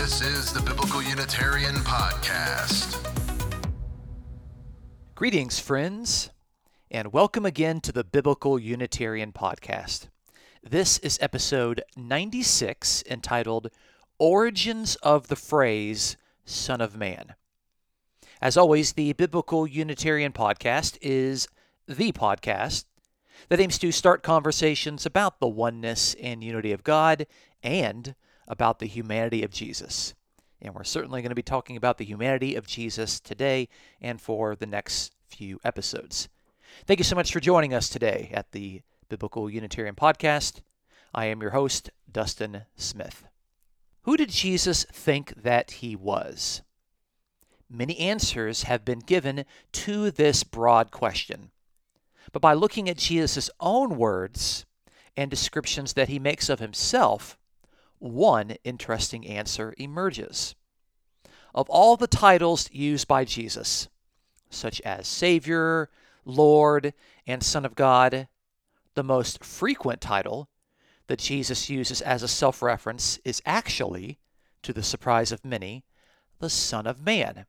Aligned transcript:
This 0.00 0.22
is 0.22 0.50
the 0.54 0.62
Biblical 0.62 1.02
Unitarian 1.02 1.74
Podcast. 1.74 2.96
Greetings, 5.14 5.60
friends, 5.60 6.30
and 6.90 7.12
welcome 7.12 7.44
again 7.44 7.82
to 7.82 7.92
the 7.92 8.02
Biblical 8.02 8.58
Unitarian 8.58 9.30
Podcast. 9.30 10.08
This 10.62 10.96
is 11.00 11.18
episode 11.20 11.82
96 11.98 13.04
entitled 13.10 13.70
Origins 14.18 14.96
of 15.02 15.28
the 15.28 15.36
Phrase 15.36 16.16
Son 16.46 16.80
of 16.80 16.96
Man. 16.96 17.34
As 18.40 18.56
always, 18.56 18.94
the 18.94 19.12
Biblical 19.12 19.66
Unitarian 19.66 20.32
Podcast 20.32 20.96
is 21.02 21.46
the 21.86 22.12
podcast 22.12 22.86
that 23.50 23.60
aims 23.60 23.76
to 23.76 23.92
start 23.92 24.22
conversations 24.22 25.04
about 25.04 25.40
the 25.40 25.46
oneness 25.46 26.16
and 26.22 26.42
unity 26.42 26.72
of 26.72 26.84
God 26.84 27.26
and 27.62 28.14
about 28.50 28.80
the 28.80 28.86
humanity 28.86 29.44
of 29.44 29.52
Jesus. 29.52 30.12
And 30.60 30.74
we're 30.74 30.84
certainly 30.84 31.22
going 31.22 31.30
to 31.30 31.36
be 31.36 31.42
talking 31.42 31.76
about 31.76 31.96
the 31.96 32.04
humanity 32.04 32.56
of 32.56 32.66
Jesus 32.66 33.20
today 33.20 33.68
and 34.00 34.20
for 34.20 34.56
the 34.56 34.66
next 34.66 35.14
few 35.28 35.60
episodes. 35.64 36.28
Thank 36.84 36.98
you 36.98 37.04
so 37.04 37.16
much 37.16 37.32
for 37.32 37.40
joining 37.40 37.72
us 37.72 37.88
today 37.88 38.30
at 38.34 38.52
the 38.52 38.82
Biblical 39.08 39.48
Unitarian 39.48 39.94
Podcast. 39.94 40.60
I 41.14 41.26
am 41.26 41.40
your 41.40 41.52
host, 41.52 41.90
Dustin 42.10 42.62
Smith. 42.76 43.24
Who 44.02 44.16
did 44.16 44.30
Jesus 44.30 44.84
think 44.92 45.32
that 45.42 45.70
he 45.72 45.94
was? 45.94 46.62
Many 47.70 47.98
answers 47.98 48.64
have 48.64 48.84
been 48.84 48.98
given 48.98 49.44
to 49.72 50.10
this 50.10 50.42
broad 50.42 50.90
question. 50.90 51.52
But 52.32 52.42
by 52.42 52.54
looking 52.54 52.88
at 52.90 52.96
Jesus' 52.96 53.48
own 53.60 53.96
words 53.96 54.66
and 55.16 55.30
descriptions 55.30 55.92
that 55.92 56.08
he 56.08 56.18
makes 56.18 56.48
of 56.48 56.58
himself, 56.58 57.38
one 58.00 58.56
interesting 58.64 59.26
answer 59.26 59.74
emerges. 59.78 60.56
Of 61.54 61.68
all 61.70 61.96
the 61.96 62.06
titles 62.06 62.68
used 62.72 63.06
by 63.06 63.24
Jesus, 63.24 63.88
such 64.50 64.80
as 64.80 65.06
Savior, 65.06 65.90
Lord, 66.24 66.92
and 67.26 67.42
Son 67.42 67.64
of 67.64 67.74
God, 67.74 68.28
the 68.94 69.04
most 69.04 69.44
frequent 69.44 70.00
title 70.00 70.48
that 71.06 71.18
Jesus 71.18 71.70
uses 71.70 72.00
as 72.00 72.22
a 72.22 72.28
self 72.28 72.62
reference 72.62 73.18
is 73.24 73.42
actually, 73.46 74.18
to 74.62 74.72
the 74.72 74.82
surprise 74.82 75.32
of 75.32 75.44
many, 75.44 75.84
the 76.38 76.50
Son 76.50 76.86
of 76.86 77.04
Man. 77.04 77.46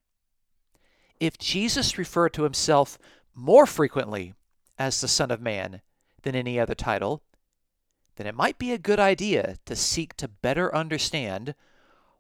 If 1.20 1.38
Jesus 1.38 1.98
referred 1.98 2.34
to 2.34 2.44
himself 2.44 2.98
more 3.36 3.66
frequently 3.66 4.34
as 4.78 5.00
the 5.00 5.08
Son 5.08 5.32
of 5.32 5.42
Man 5.42 5.82
than 6.24 6.36
any 6.36 6.60
other 6.60 6.76
title, 6.76 7.22
then 8.16 8.28
it 8.28 8.36
might 8.36 8.58
be 8.58 8.72
a 8.72 8.78
good 8.78 9.00
idea 9.00 9.58
to 9.66 9.76
seek 9.76 10.16
to 10.18 10.28
better 10.28 10.74
understand 10.76 11.56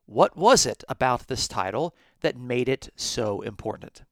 what 0.05 0.35
was 0.35 0.65
it 0.65 0.83
about 0.89 1.27
this 1.27 1.47
title 1.47 1.95
that 2.21 2.37
made 2.37 2.67
it 2.67 2.89
so 2.95 3.41
important. 3.41 4.03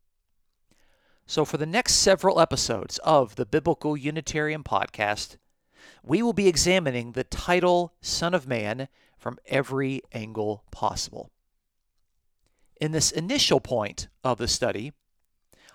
So, 1.25 1.45
for 1.45 1.58
the 1.58 1.66
next 1.66 1.94
several 1.94 2.39
episodes 2.39 2.97
of 2.99 3.36
the 3.36 3.45
Biblical 3.45 3.95
Unitarian 3.95 4.63
Podcast, 4.63 5.38
we 6.03 6.21
will 6.21 6.33
be 6.33 6.47
examining 6.47 7.11
the 7.11 7.23
title 7.23 7.93
Son 8.02 8.33
of 8.33 8.47
Man 8.47 8.88
from 9.17 9.38
every 9.45 10.02
angle 10.11 10.64
possible. 10.71 11.30
In 12.80 12.93
this 12.93 13.11
initial 13.11 13.59
point 13.59 14.08
of 14.23 14.38
the 14.38 14.47
study, 14.47 14.93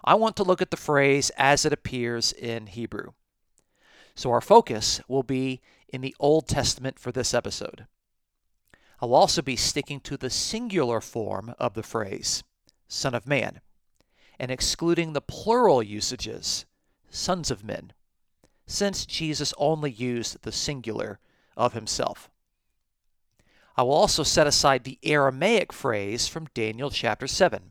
I 0.02 0.14
want 0.14 0.36
to 0.36 0.42
look 0.42 0.61
at 0.61 0.70
the 0.70 0.77
phrase 0.77 1.30
as 1.36 1.64
it 1.64 1.72
appears 1.72 2.33
in 2.33 2.66
Hebrew. 2.66 3.12
So 4.14 4.30
our 4.30 4.41
focus 4.41 5.00
will 5.08 5.22
be 5.22 5.61
in 5.95 6.00
the 6.00 6.17
Old 6.19 6.48
Testament 6.48 6.98
for 6.98 7.12
this 7.12 7.33
episode. 7.33 7.87
I'll 9.00 9.14
also 9.14 9.42
be 9.42 9.55
sticking 9.55 10.01
to 10.01 10.17
the 10.17 10.28
singular 10.28 11.01
form 11.01 11.55
of 11.56 11.75
the 11.75 11.84
phrase, 11.84 12.42
Son 12.89 13.14
of 13.14 13.28
Man, 13.28 13.61
and 14.36 14.51
excluding 14.51 15.13
the 15.13 15.20
plural 15.20 15.85
usages, 15.85 16.67
sons 17.11 17.48
of 17.52 17.63
men, 17.63 17.92
since 18.67 19.07
Jesus 19.07 19.55
only 19.57 19.92
used 19.92 20.42
the 20.42 20.51
singular 20.51 21.20
of 21.57 21.74
himself. 21.74 22.29
I 23.77 23.85
will 23.85 23.92
also 23.92 24.24
set 24.24 24.48
aside 24.48 24.83
the 24.83 24.98
Aramaic 25.05 25.73
phrase 25.73 26.27
from 26.27 26.48
Daniel 26.55 26.91
chapter 26.91 27.29
7, 27.29 27.70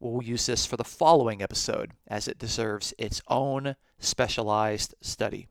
We'll 0.00 0.24
use 0.24 0.46
this 0.46 0.66
for 0.66 0.76
the 0.76 0.82
following 0.82 1.42
episode, 1.42 1.92
as 2.08 2.26
it 2.26 2.38
deserves 2.38 2.92
its 2.98 3.22
own 3.28 3.76
specialized 4.00 4.96
study. 5.00 5.46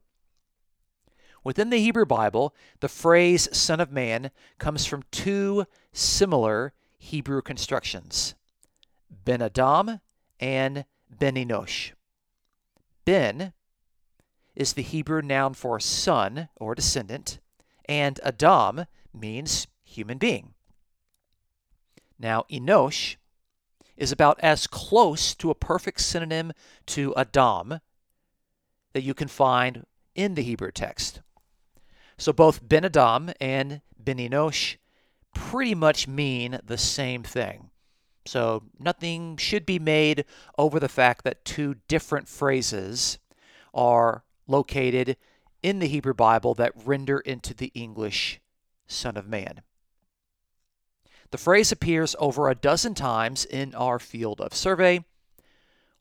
Within 1.44 1.70
the 1.70 1.78
Hebrew 1.78 2.06
Bible, 2.06 2.56
the 2.80 2.88
phrase 2.88 3.50
Son 3.56 3.80
of 3.80 3.92
Man 3.92 4.31
comes 4.59 4.86
from 4.86 5.04
two 5.12 5.66
similar 5.92 6.74
Hebrew 6.98 7.42
constructions 7.42 8.36
Ben 9.26 9.42
Adam 9.42 10.00
and 10.40 10.86
Ben 11.09 11.36
Enosh. 11.36 11.92
Ben 13.06 13.54
is 14.56 14.74
the 14.74 14.81
Hebrew 14.81 15.22
noun 15.22 15.54
for 15.54 15.80
son 15.80 16.50
or 16.56 16.76
descendant, 16.76 17.40
and 17.86 18.20
Adam 18.24 18.86
means 19.14 19.68
human 19.84 20.18
being. 20.18 20.54
Now, 22.18 22.46
Enosh 22.50 23.18
is 23.98 24.12
about 24.12 24.40
as 24.40 24.68
close 24.68 25.36
to 25.36 25.50
a 25.50 25.56
perfect 25.56 26.00
synonym 26.02 26.54
to 26.88 27.14
Adam 27.16 27.80
that 28.94 29.04
you 29.04 29.14
can 29.14 29.28
find 29.28 29.86
in 30.16 30.36
the 30.36 30.44
Hebrew 30.44 30.72
text. 30.72 31.22
So 32.18 32.34
both 32.34 32.68
Ben 32.68 32.85
Adam 32.85 33.31
and 33.40 33.81
Ben 33.97 34.18
Enosh 34.18 34.78
pretty 35.34 35.75
much 35.75 36.07
mean 36.07 36.59
the 36.63 36.78
same 36.78 37.24
thing. 37.24 37.69
So 38.25 38.63
nothing 38.79 39.38
should 39.38 39.66
be 39.66 39.79
made 39.79 40.25
over 40.57 40.79
the 40.79 40.90
fact 40.90 41.24
that 41.24 41.44
two 41.44 41.75
different 41.88 42.28
phrases 42.28 43.18
are 43.74 44.24
located 44.47 45.18
in 45.62 45.79
the 45.79 45.88
Hebrew 45.88 46.13
Bible 46.13 46.53
that 46.56 46.74
render 46.85 47.19
into 47.19 47.53
the 47.53 47.72
English 47.74 48.40
Son 48.88 49.18
of 49.18 49.28
Man. 49.28 49.62
The 51.31 51.38
phrase 51.38 51.72
appears 51.72 52.16
over 52.19 52.47
a 52.47 52.56
dozen 52.56 52.94
times 52.94 53.44
in 53.44 53.74
our 53.74 53.97
field 53.97 54.40
of 54.40 54.53
survey. 54.53 55.03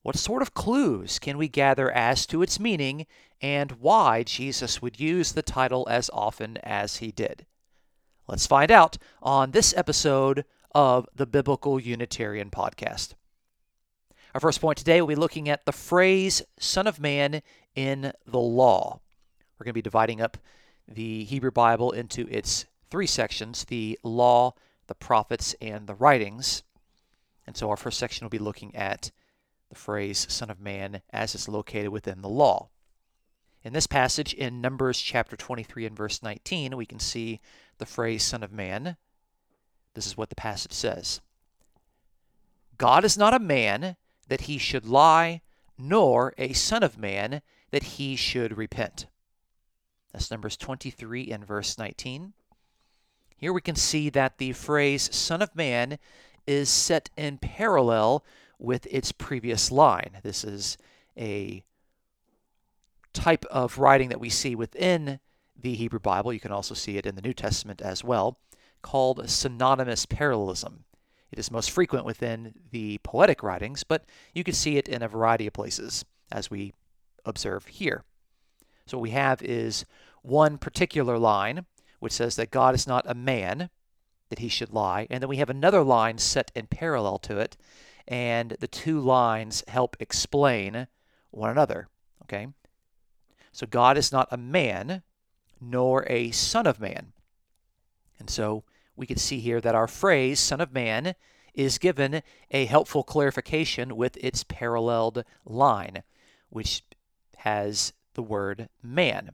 What 0.02 0.16
sort 0.16 0.42
of 0.42 0.52
clues 0.52 1.20
can 1.20 1.38
we 1.38 1.46
gather 1.46 1.88
as 1.90 2.26
to 2.26 2.42
its 2.42 2.58
meaning 2.58 3.06
and 3.40 3.72
why 3.72 4.24
Jesus 4.24 4.82
would 4.82 4.98
use 4.98 5.32
the 5.32 5.42
title 5.42 5.86
as 5.88 6.10
often 6.12 6.56
as 6.58 6.96
he 6.96 7.12
did? 7.12 7.46
Let's 8.26 8.46
find 8.46 8.72
out 8.72 8.98
on 9.22 9.52
this 9.52 9.72
episode 9.76 10.44
of 10.74 11.06
the 11.14 11.26
Biblical 11.26 11.78
Unitarian 11.78 12.50
Podcast. 12.50 13.14
Our 14.34 14.40
first 14.40 14.60
point 14.60 14.78
today 14.78 15.00
will 15.00 15.08
be 15.08 15.14
looking 15.14 15.48
at 15.48 15.66
the 15.66 15.72
phrase 15.72 16.42
Son 16.58 16.88
of 16.88 16.98
Man 16.98 17.40
in 17.76 18.12
the 18.26 18.40
law. 18.40 19.00
We're 19.56 19.64
going 19.64 19.72
to 19.72 19.74
be 19.74 19.82
dividing 19.82 20.20
up 20.20 20.36
the 20.88 21.22
Hebrew 21.24 21.52
Bible 21.52 21.92
into 21.92 22.26
its 22.28 22.64
three 22.90 23.06
sections 23.06 23.66
the 23.66 24.00
law, 24.02 24.54
the 24.88 24.96
prophets, 24.96 25.54
and 25.60 25.86
the 25.86 25.94
writings. 25.94 26.64
And 27.46 27.56
so 27.56 27.70
our 27.70 27.76
first 27.76 28.00
section 28.00 28.24
will 28.24 28.30
be 28.30 28.38
looking 28.38 28.74
at 28.74 29.12
the 29.72 29.78
phrase 29.78 30.26
Son 30.28 30.50
of 30.50 30.60
Man 30.60 31.00
as 31.14 31.34
it's 31.34 31.48
located 31.48 31.88
within 31.88 32.20
the 32.20 32.28
law. 32.28 32.68
In 33.64 33.72
this 33.72 33.86
passage 33.86 34.34
in 34.34 34.60
Numbers 34.60 35.00
chapter 35.00 35.34
23 35.34 35.86
and 35.86 35.96
verse 35.96 36.22
19, 36.22 36.76
we 36.76 36.84
can 36.84 36.98
see 36.98 37.40
the 37.78 37.86
phrase 37.86 38.22
Son 38.22 38.42
of 38.42 38.52
Man. 38.52 38.98
This 39.94 40.06
is 40.06 40.14
what 40.14 40.28
the 40.28 40.34
passage 40.34 40.72
says 40.72 41.22
God 42.76 43.02
is 43.02 43.16
not 43.16 43.32
a 43.32 43.38
man 43.38 43.96
that 44.28 44.42
he 44.42 44.58
should 44.58 44.84
lie, 44.84 45.40
nor 45.78 46.34
a 46.36 46.52
son 46.52 46.82
of 46.82 46.98
man 46.98 47.40
that 47.70 47.82
he 47.82 48.14
should 48.14 48.58
repent. 48.58 49.06
That's 50.12 50.30
Numbers 50.30 50.58
23 50.58 51.30
and 51.30 51.46
verse 51.46 51.78
19. 51.78 52.34
Here 53.38 53.54
we 53.54 53.62
can 53.62 53.76
see 53.76 54.10
that 54.10 54.36
the 54.36 54.52
phrase 54.52 55.14
Son 55.16 55.40
of 55.40 55.56
Man 55.56 55.98
is 56.46 56.68
set 56.68 57.08
in 57.16 57.38
parallel 57.38 58.22
with 58.62 58.86
its 58.90 59.12
previous 59.12 59.70
line. 59.72 60.18
This 60.22 60.44
is 60.44 60.78
a 61.18 61.64
type 63.12 63.44
of 63.46 63.78
writing 63.78 64.08
that 64.08 64.20
we 64.20 64.30
see 64.30 64.54
within 64.54 65.18
the 65.60 65.74
Hebrew 65.74 65.98
Bible. 65.98 66.32
You 66.32 66.40
can 66.40 66.52
also 66.52 66.74
see 66.74 66.96
it 66.96 67.06
in 67.06 67.14
the 67.14 67.22
New 67.22 67.34
Testament 67.34 67.82
as 67.82 68.02
well, 68.02 68.38
called 68.80 69.28
synonymous 69.28 70.06
parallelism. 70.06 70.84
It 71.30 71.38
is 71.38 71.50
most 71.50 71.70
frequent 71.70 72.04
within 72.04 72.54
the 72.70 72.98
poetic 73.02 73.42
writings, 73.42 73.84
but 73.84 74.04
you 74.34 74.44
can 74.44 74.54
see 74.54 74.76
it 74.76 74.88
in 74.88 75.02
a 75.02 75.08
variety 75.08 75.46
of 75.46 75.52
places, 75.52 76.04
as 76.30 76.50
we 76.50 76.72
observe 77.24 77.66
here. 77.66 78.04
So 78.86 78.98
what 78.98 79.02
we 79.02 79.10
have 79.10 79.42
is 79.42 79.84
one 80.22 80.58
particular 80.58 81.18
line 81.18 81.66
which 81.98 82.12
says 82.12 82.34
that 82.36 82.50
God 82.50 82.74
is 82.74 82.86
not 82.86 83.04
a 83.06 83.14
man 83.14 83.70
that 84.28 84.40
he 84.40 84.48
should 84.48 84.72
lie. 84.72 85.06
And 85.08 85.22
then 85.22 85.28
we 85.28 85.36
have 85.36 85.50
another 85.50 85.82
line 85.82 86.18
set 86.18 86.50
in 86.54 86.66
parallel 86.66 87.18
to 87.18 87.38
it, 87.38 87.56
and 88.08 88.56
the 88.60 88.68
two 88.68 89.00
lines 89.00 89.62
help 89.68 89.96
explain 90.00 90.86
one 91.30 91.50
another. 91.50 91.88
Okay? 92.22 92.48
So 93.52 93.66
God 93.66 93.98
is 93.98 94.12
not 94.12 94.28
a 94.30 94.36
man, 94.36 95.02
nor 95.60 96.04
a 96.08 96.30
son 96.30 96.66
of 96.66 96.80
man. 96.80 97.12
And 98.18 98.30
so 98.30 98.64
we 98.96 99.06
can 99.06 99.16
see 99.16 99.40
here 99.40 99.60
that 99.60 99.74
our 99.74 99.88
phrase, 99.88 100.38
Son 100.38 100.60
of 100.60 100.72
Man, 100.72 101.14
is 101.54 101.78
given 101.78 102.22
a 102.50 102.64
helpful 102.66 103.02
clarification 103.02 103.96
with 103.96 104.16
its 104.18 104.44
paralleled 104.44 105.24
line, 105.44 106.02
which 106.48 106.84
has 107.38 107.92
the 108.14 108.22
word 108.22 108.68
man. 108.82 109.32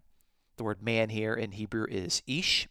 The 0.56 0.64
word 0.64 0.82
man 0.82 1.10
here 1.10 1.34
in 1.34 1.52
Hebrew 1.52 1.86
is 1.88 2.22
ish, 2.26 2.68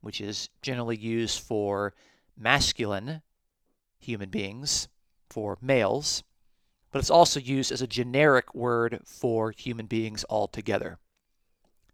which 0.00 0.20
is 0.20 0.50
generally 0.62 0.96
used 0.96 1.40
for 1.40 1.94
masculine 2.36 3.22
human 3.98 4.30
beings, 4.30 4.88
for 5.30 5.56
males, 5.62 6.22
but 6.90 6.98
it's 6.98 7.10
also 7.10 7.40
used 7.40 7.70
as 7.72 7.80
a 7.80 7.86
generic 7.86 8.54
word 8.54 9.00
for 9.04 9.52
human 9.52 9.86
beings 9.86 10.24
altogether. 10.28 10.98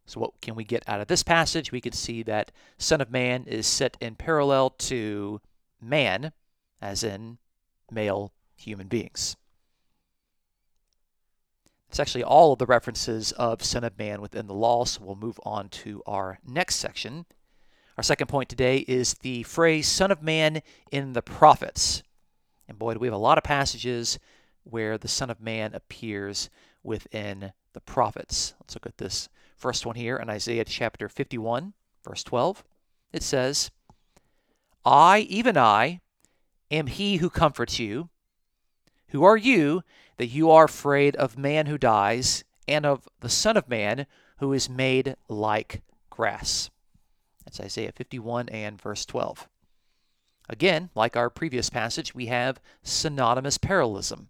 So, 0.07 0.21
what 0.21 0.41
can 0.41 0.55
we 0.55 0.65
get 0.65 0.89
out 0.89 1.01
of 1.01 1.09
this 1.09 1.23
passage? 1.23 1.73
We 1.73 1.81
can 1.81 1.93
see 1.93 2.23
that 2.23 2.53
Son 2.79 3.01
of 3.01 3.11
Man 3.11 3.45
is 3.47 3.67
set 3.67 3.97
in 4.01 4.15
parallel 4.15 4.71
to 4.71 5.41
man, 5.81 6.33
as 6.81 7.03
in 7.03 7.39
male 7.91 8.33
human 8.57 8.87
beings. 8.87 9.37
It's 11.89 12.01
actually 12.01 12.25
all 12.25 12.53
of 12.53 12.59
the 12.59 12.67
references 12.67 13.33
of 13.33 13.65
Son 13.65 13.83
of 13.85 13.99
Man 13.99 14.21
within 14.21 14.47
the 14.47 14.55
law, 14.55 14.85
so 14.85 15.03
we'll 15.03 15.17
move 15.17 15.41
on 15.45 15.69
to 15.71 16.03
our 16.07 16.39
next 16.47 16.77
section. 16.77 17.27
Our 17.97 18.03
second 18.03 18.27
point 18.29 18.49
today 18.49 18.79
is 18.79 19.15
the 19.15 19.43
phrase 19.45 19.89
Son 19.89 20.11
of 20.11 20.23
Man 20.23 20.63
in 20.93 21.15
the 21.15 21.23
prophets. 21.23 22.03
And 22.69 22.79
boy, 22.79 22.95
do 22.95 23.01
we 23.01 23.07
have 23.07 23.15
a 23.15 23.19
lot 23.19 23.39
of 23.39 23.45
passages 23.45 24.19
where 24.65 24.99
the 24.99 25.09
Son 25.09 25.31
of 25.31 25.41
Man 25.41 25.75
appears 25.75 26.51
within 26.83 27.53
the 27.73 27.81
prophets. 27.81 28.55
Let's 28.61 28.75
look 28.75 28.87
at 28.87 28.99
this 28.99 29.29
first 29.57 29.87
one 29.87 29.97
here 29.97 30.17
in 30.17 30.31
Isaiah 30.31 30.65
chapter 30.65 31.09
51, 31.09 31.75
verse 32.05 32.25
12. 32.25 32.65
It 33.13 33.23
says, 33.23 33.71
I, 34.85 35.21
even 35.29 35.57
I, 35.57 36.01
am 36.71 36.87
he 36.87 37.17
who 37.17 37.31
comforts 37.31 37.79
you. 37.79 38.09
Who 39.09 39.25
are 39.25 39.37
you 39.37 39.83
that 40.17 40.27
you 40.27 40.51
are 40.51 40.65
afraid 40.65 41.17
of 41.17 41.39
man 41.39 41.67
who 41.67 41.79
dies, 41.79 42.45
and 42.67 42.85
of 42.85 43.09
the 43.21 43.29
Son 43.29 43.57
of 43.57 43.69
Man 43.69 44.07
who 44.39 44.53
is 44.53 44.69
made 44.69 45.17
like 45.29 45.83
grass? 46.11 46.71
That's 47.45 47.61
Isaiah 47.61 47.93
51 47.93 48.49
and 48.49 48.81
verse 48.81 49.07
12. 49.07 49.49
Again, 50.49 50.91
like 50.95 51.17
our 51.17 51.31
previous 51.31 51.71
passage, 51.71 52.15
we 52.15 52.27
have 52.27 52.61
synonymous 52.83 53.59
parallelism. 53.59 54.29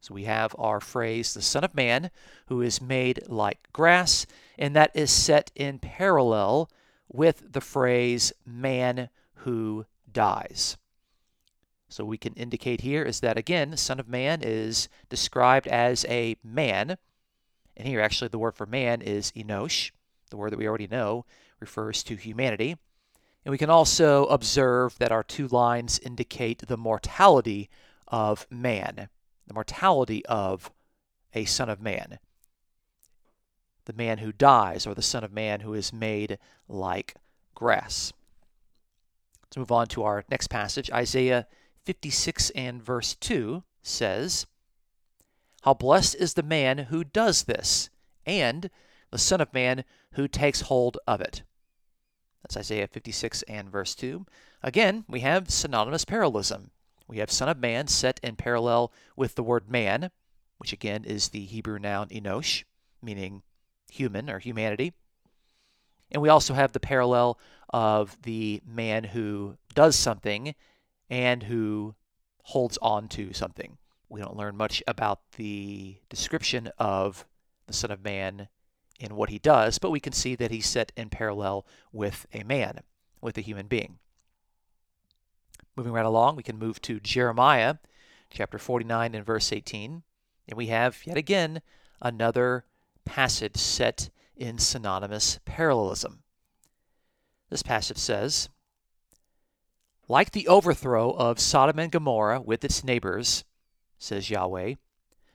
So 0.00 0.14
we 0.14 0.24
have 0.24 0.54
our 0.58 0.80
phrase, 0.80 1.34
the 1.34 1.42
Son 1.42 1.64
of 1.64 1.74
Man, 1.74 2.10
who 2.46 2.62
is 2.62 2.80
made 2.80 3.28
like 3.28 3.70
grass, 3.72 4.26
and 4.58 4.74
that 4.74 4.90
is 4.94 5.10
set 5.10 5.50
in 5.54 5.78
parallel 5.78 6.70
with 7.08 7.52
the 7.52 7.60
phrase, 7.60 8.32
man 8.46 9.10
who 9.34 9.84
dies. 10.10 10.76
So 11.88 12.04
we 12.04 12.18
can 12.18 12.34
indicate 12.34 12.82
here 12.82 13.02
is 13.02 13.20
that 13.20 13.36
again, 13.36 13.76
Son 13.76 13.98
of 13.98 14.08
Man 14.08 14.40
is 14.42 14.88
described 15.08 15.66
as 15.66 16.06
a 16.08 16.36
man. 16.44 16.96
And 17.76 17.88
here 17.88 18.00
actually 18.00 18.28
the 18.28 18.38
word 18.38 18.54
for 18.54 18.66
man 18.66 19.02
is 19.02 19.32
enosh, 19.32 19.90
the 20.30 20.36
word 20.36 20.52
that 20.52 20.58
we 20.58 20.68
already 20.68 20.86
know 20.86 21.24
refers 21.58 22.02
to 22.04 22.14
humanity. 22.14 22.76
And 23.44 23.52
we 23.52 23.58
can 23.58 23.70
also 23.70 24.26
observe 24.26 24.98
that 24.98 25.12
our 25.12 25.22
two 25.22 25.48
lines 25.48 25.98
indicate 25.98 26.66
the 26.66 26.76
mortality 26.76 27.70
of 28.08 28.46
man, 28.50 29.08
the 29.46 29.54
mortality 29.54 30.24
of 30.26 30.70
a 31.34 31.44
son 31.44 31.70
of 31.70 31.80
man. 31.80 32.18
The 33.86 33.92
man 33.94 34.18
who 34.18 34.32
dies, 34.32 34.86
or 34.86 34.94
the 34.94 35.02
son 35.02 35.24
of 35.24 35.32
man 35.32 35.60
who 35.60 35.74
is 35.74 35.92
made 35.92 36.38
like 36.68 37.14
grass. 37.54 38.12
Let's 39.44 39.56
move 39.56 39.72
on 39.72 39.88
to 39.88 40.02
our 40.04 40.24
next 40.30 40.48
passage, 40.48 40.90
Isaiah 40.90 41.46
56 41.84 42.50
and 42.50 42.82
verse 42.82 43.14
2 43.16 43.64
says, 43.82 44.46
How 45.62 45.74
blessed 45.74 46.14
is 46.16 46.34
the 46.34 46.42
man 46.42 46.78
who 46.78 47.02
does 47.02 47.44
this, 47.44 47.90
and 48.26 48.70
the 49.10 49.18
Son 49.18 49.40
of 49.40 49.52
Man 49.52 49.84
who 50.12 50.28
takes 50.28 50.62
hold 50.62 50.98
of 51.06 51.20
it. 51.20 51.42
That's 52.42 52.56
Isaiah 52.56 52.88
56 52.88 53.42
and 53.42 53.70
verse 53.70 53.94
2. 53.94 54.26
Again, 54.62 55.04
we 55.08 55.20
have 55.20 55.50
synonymous 55.50 56.04
parallelism. 56.04 56.70
We 57.06 57.18
have 57.18 57.30
Son 57.30 57.48
of 57.48 57.58
Man 57.58 57.86
set 57.88 58.20
in 58.22 58.36
parallel 58.36 58.92
with 59.16 59.34
the 59.34 59.42
word 59.42 59.70
man, 59.70 60.10
which 60.58 60.72
again 60.72 61.04
is 61.04 61.28
the 61.28 61.44
Hebrew 61.44 61.78
noun 61.78 62.08
enosh, 62.08 62.64
meaning 63.02 63.42
human 63.90 64.30
or 64.30 64.38
humanity. 64.38 64.92
And 66.10 66.22
we 66.22 66.28
also 66.28 66.54
have 66.54 66.72
the 66.72 66.80
parallel 66.80 67.38
of 67.70 68.16
the 68.22 68.62
man 68.66 69.04
who 69.04 69.56
does 69.74 69.96
something 69.96 70.54
and 71.08 71.44
who 71.44 71.94
holds 72.44 72.78
on 72.82 73.08
to 73.08 73.32
something. 73.32 73.78
We 74.08 74.20
don't 74.20 74.36
learn 74.36 74.56
much 74.56 74.82
about 74.88 75.20
the 75.36 75.96
description 76.08 76.70
of 76.78 77.24
the 77.66 77.72
Son 77.72 77.90
of 77.90 78.02
Man 78.02 78.48
in 79.00 79.16
what 79.16 79.30
he 79.30 79.38
does, 79.38 79.78
but 79.78 79.90
we 79.90 79.98
can 79.98 80.12
see 80.12 80.36
that 80.36 80.50
he's 80.50 80.66
set 80.66 80.92
in 80.96 81.08
parallel 81.08 81.66
with 81.90 82.26
a 82.32 82.44
man, 82.44 82.80
with 83.20 83.36
a 83.38 83.40
human 83.40 83.66
being. 83.66 83.98
Moving 85.74 85.92
right 85.92 86.04
along, 86.04 86.36
we 86.36 86.42
can 86.42 86.58
move 86.58 86.80
to 86.82 87.00
Jeremiah 87.00 87.76
chapter 88.28 88.58
49 88.58 89.14
and 89.14 89.24
verse 89.24 89.52
18. 89.52 90.02
And 90.48 90.56
we 90.56 90.66
have 90.66 91.06
yet 91.06 91.16
again 91.16 91.62
another 92.02 92.64
passage 93.04 93.56
set 93.56 94.10
in 94.36 94.58
synonymous 94.58 95.40
parallelism. 95.44 96.22
This 97.48 97.62
passage 97.62 97.98
says, 97.98 98.48
like 100.08 100.32
the 100.32 100.48
overthrow 100.48 101.12
of 101.12 101.38
Sodom 101.38 101.78
and 101.78 101.92
Gomorrah 101.92 102.40
with 102.40 102.64
its 102.64 102.84
neighbors, 102.84 103.44
says 103.98 104.28
Yahweh, 104.28 104.74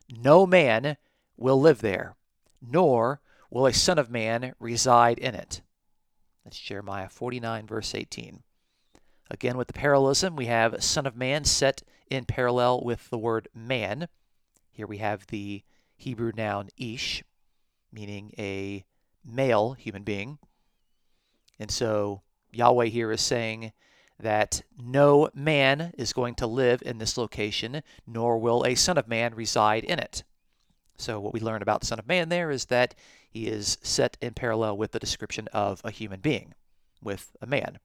no 0.10 0.46
man 0.46 0.98
will 1.38 1.60
live 1.60 1.82
there, 1.82 2.16
nor 2.62 3.22
will 3.50 3.66
a 3.66 3.74
son 3.74 3.98
of 3.98 4.10
man 4.10 4.54
reside 4.60 5.18
in 5.20 5.36
it. 5.36 5.62
That's 6.44 6.60
Jeremiah 6.60 7.10
49, 7.10 7.68
verse 7.68 7.96
18. 7.96 8.44
Again, 9.32 9.58
with 9.58 9.68
the 9.68 9.74
parallelism, 9.74 10.36
we 10.36 10.46
have 10.46 10.84
son 10.84 11.06
of 11.06 11.16
man 11.16 11.44
set 11.44 11.82
in 12.10 12.26
parallel 12.26 12.82
with 12.84 13.10
the 13.10 13.18
word 13.18 13.48
man. 13.54 14.08
Here 14.72 14.86
we 14.86 15.00
have 15.00 15.28
the 15.28 15.64
Hebrew 15.98 16.32
noun 16.36 16.70
ish, 16.78 17.24
meaning 17.92 18.34
a 18.38 18.86
male 19.24 19.74
human 19.74 20.04
being. 20.04 20.38
And 21.58 21.72
so 21.72 22.22
Yahweh 22.52 22.88
here 22.88 23.12
is 23.12 23.22
saying 23.22 23.72
that 24.20 24.62
no 24.78 25.30
man 25.34 25.94
is 25.98 26.14
going 26.14 26.36
to 26.36 26.48
live 26.48 26.82
in 26.86 26.98
this 26.98 27.18
location, 27.18 27.82
nor 28.08 28.38
will 28.38 28.66
a 28.66 28.76
Son 28.76 28.98
of 28.98 29.08
Man 29.08 29.36
reside 29.36 29.84
in 29.84 30.00
it. 30.00 30.24
So, 30.98 31.20
what 31.20 31.34
we 31.34 31.42
learn 31.42 31.62
about 31.62 31.82
the 31.82 31.88
Son 31.88 32.00
of 32.00 32.08
Man 32.08 32.30
there 32.30 32.50
is 32.50 32.66
that 32.66 32.96
is 33.36 33.78
set 33.82 34.18
in 34.22 34.34
parallel 34.34 34.78
with 34.78 34.92
the 34.92 35.00
description 35.00 35.48
of 35.54 35.82
a 35.84 35.92
human 35.92 36.20
being, 36.20 36.54
with 37.02 37.36
a 37.42 37.46
man. 37.46 37.80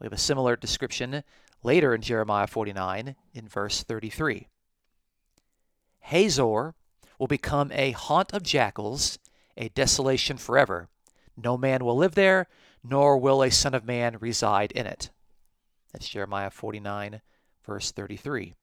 We 0.00 0.06
have 0.06 0.12
a 0.12 0.18
similar 0.18 0.56
description 0.56 1.22
later 1.62 1.94
in 1.94 2.00
Jeremiah 2.00 2.46
49 2.46 3.16
in 3.34 3.48
verse 3.48 3.82
33. 3.82 4.48
Hazor 6.00 6.74
will 7.18 7.26
become 7.26 7.70
a 7.72 7.92
haunt 7.92 8.32
of 8.32 8.42
jackals, 8.42 9.18
a 9.56 9.68
desolation 9.68 10.36
forever. 10.36 10.88
No 11.36 11.56
man 11.56 11.84
will 11.84 11.96
live 11.96 12.14
there, 12.14 12.48
nor 12.82 13.16
will 13.16 13.42
a 13.42 13.50
Son 13.50 13.74
of 13.74 13.84
Man 13.84 14.16
reside 14.20 14.72
in 14.72 14.86
it. 14.86 15.10
That's 15.92 16.08
Jeremiah 16.08 16.50
49, 16.50 17.20
verse 17.64 17.92
33. 17.92 18.54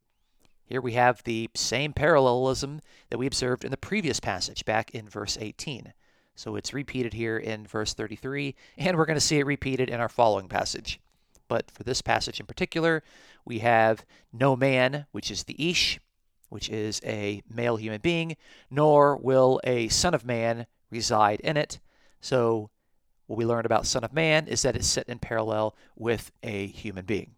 Here 0.69 0.81
we 0.81 0.93
have 0.93 1.23
the 1.23 1.49
same 1.55 1.93
parallelism 1.93 2.81
that 3.09 3.17
we 3.17 3.25
observed 3.25 3.65
in 3.65 3.71
the 3.71 3.77
previous 3.77 4.19
passage 4.19 4.65
back 4.65 4.91
in 4.91 5.09
verse 5.09 5.35
18. 5.41 5.93
So 6.35 6.55
it's 6.55 6.75
repeated 6.75 7.15
here 7.15 7.37
in 7.37 7.65
verse 7.65 7.95
33, 7.95 8.55
and 8.77 8.95
we're 8.95 9.07
going 9.07 9.15
to 9.15 9.19
see 9.19 9.39
it 9.39 9.47
repeated 9.47 9.89
in 9.89 9.99
our 9.99 10.07
following 10.07 10.47
passage. 10.47 10.99
But 11.47 11.71
for 11.71 11.81
this 11.81 12.03
passage 12.03 12.39
in 12.39 12.45
particular, 12.45 13.01
we 13.45 13.59
have 13.59 14.05
no 14.31 14.55
man, 14.55 15.07
which 15.11 15.31
is 15.31 15.45
the 15.45 15.69
Ish, 15.71 15.99
which 16.49 16.69
is 16.69 17.01
a 17.03 17.41
male 17.51 17.77
human 17.77 17.99
being, 17.99 18.37
nor 18.69 19.17
will 19.17 19.59
a 19.63 19.87
son 19.87 20.13
of 20.13 20.23
man 20.23 20.67
reside 20.91 21.39
in 21.39 21.57
it. 21.57 21.79
So 22.21 22.69
what 23.25 23.37
we 23.37 23.45
learned 23.45 23.65
about 23.65 23.87
Son 23.87 24.03
of 24.03 24.13
Man 24.13 24.47
is 24.47 24.63
that 24.63 24.75
it's 24.75 24.87
set 24.87 25.07
in 25.07 25.19
parallel 25.19 25.75
with 25.95 26.31
a 26.43 26.67
human 26.67 27.05
being. 27.05 27.35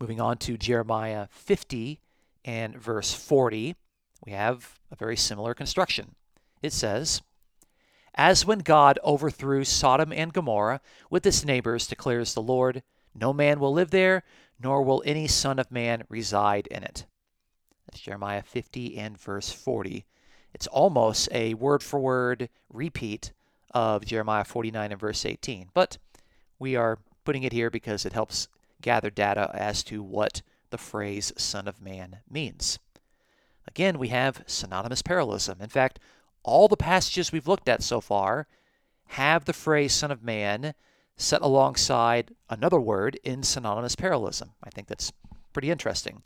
Moving 0.00 0.20
on 0.20 0.38
to 0.38 0.56
Jeremiah 0.56 1.26
50 1.30 2.00
and 2.48 2.74
verse 2.74 3.12
40, 3.12 3.76
we 4.24 4.32
have 4.32 4.78
a 4.90 4.96
very 4.96 5.18
similar 5.18 5.52
construction. 5.52 6.14
It 6.62 6.72
says, 6.72 7.20
As 8.14 8.46
when 8.46 8.60
God 8.60 8.98
overthrew 9.04 9.64
Sodom 9.64 10.14
and 10.14 10.32
Gomorrah 10.32 10.80
with 11.10 11.26
its 11.26 11.44
neighbors, 11.44 11.86
declares 11.86 12.32
the 12.32 12.40
Lord, 12.40 12.82
no 13.14 13.34
man 13.34 13.60
will 13.60 13.74
live 13.74 13.90
there, 13.90 14.22
nor 14.58 14.82
will 14.82 15.02
any 15.04 15.28
son 15.28 15.58
of 15.58 15.70
man 15.70 16.04
reside 16.08 16.66
in 16.68 16.82
it. 16.84 17.04
That's 17.86 18.00
Jeremiah 18.00 18.42
50 18.42 18.96
and 18.96 19.18
verse 19.18 19.52
40. 19.52 20.06
It's 20.54 20.66
almost 20.68 21.28
a 21.32 21.52
word 21.52 21.82
for 21.82 22.00
word 22.00 22.48
repeat 22.72 23.32
of 23.72 24.06
Jeremiah 24.06 24.44
49 24.44 24.90
and 24.90 25.00
verse 25.00 25.26
18. 25.26 25.68
But 25.74 25.98
we 26.58 26.76
are 26.76 26.98
putting 27.26 27.42
it 27.42 27.52
here 27.52 27.68
because 27.68 28.06
it 28.06 28.14
helps 28.14 28.48
gather 28.80 29.10
data 29.10 29.50
as 29.52 29.82
to 29.84 30.02
what 30.02 30.40
the 30.70 30.78
phrase 30.78 31.32
Son 31.36 31.68
of 31.68 31.80
Man 31.80 32.20
means. 32.30 32.78
Again, 33.66 33.98
we 33.98 34.08
have 34.08 34.44
synonymous 34.46 35.02
parallelism. 35.02 35.58
In 35.60 35.68
fact, 35.68 35.98
all 36.42 36.68
the 36.68 36.76
passages 36.76 37.32
we've 37.32 37.48
looked 37.48 37.68
at 37.68 37.82
so 37.82 38.00
far 38.00 38.46
have 39.08 39.44
the 39.44 39.52
phrase 39.52 39.92
Son 39.92 40.10
of 40.10 40.22
Man 40.22 40.74
set 41.16 41.42
alongside 41.42 42.34
another 42.48 42.80
word 42.80 43.18
in 43.24 43.42
synonymous 43.42 43.96
parallelism. 43.96 44.52
I 44.62 44.70
think 44.70 44.86
that's 44.86 45.12
pretty 45.52 45.70
interesting. 45.70 46.22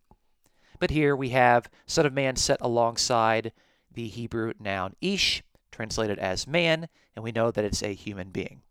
But 0.78 0.90
here 0.90 1.16
we 1.16 1.30
have 1.30 1.70
Son 1.86 2.06
of 2.06 2.12
Man 2.12 2.36
set 2.36 2.60
alongside 2.60 3.52
the 3.92 4.08
Hebrew 4.08 4.52
noun 4.58 4.94
ish, 5.00 5.42
translated 5.70 6.18
as 6.18 6.46
man, 6.46 6.88
and 7.14 7.22
we 7.22 7.32
know 7.32 7.50
that 7.50 7.64
it's 7.64 7.82
a 7.82 7.94
human 7.94 8.30
being, 8.30 8.62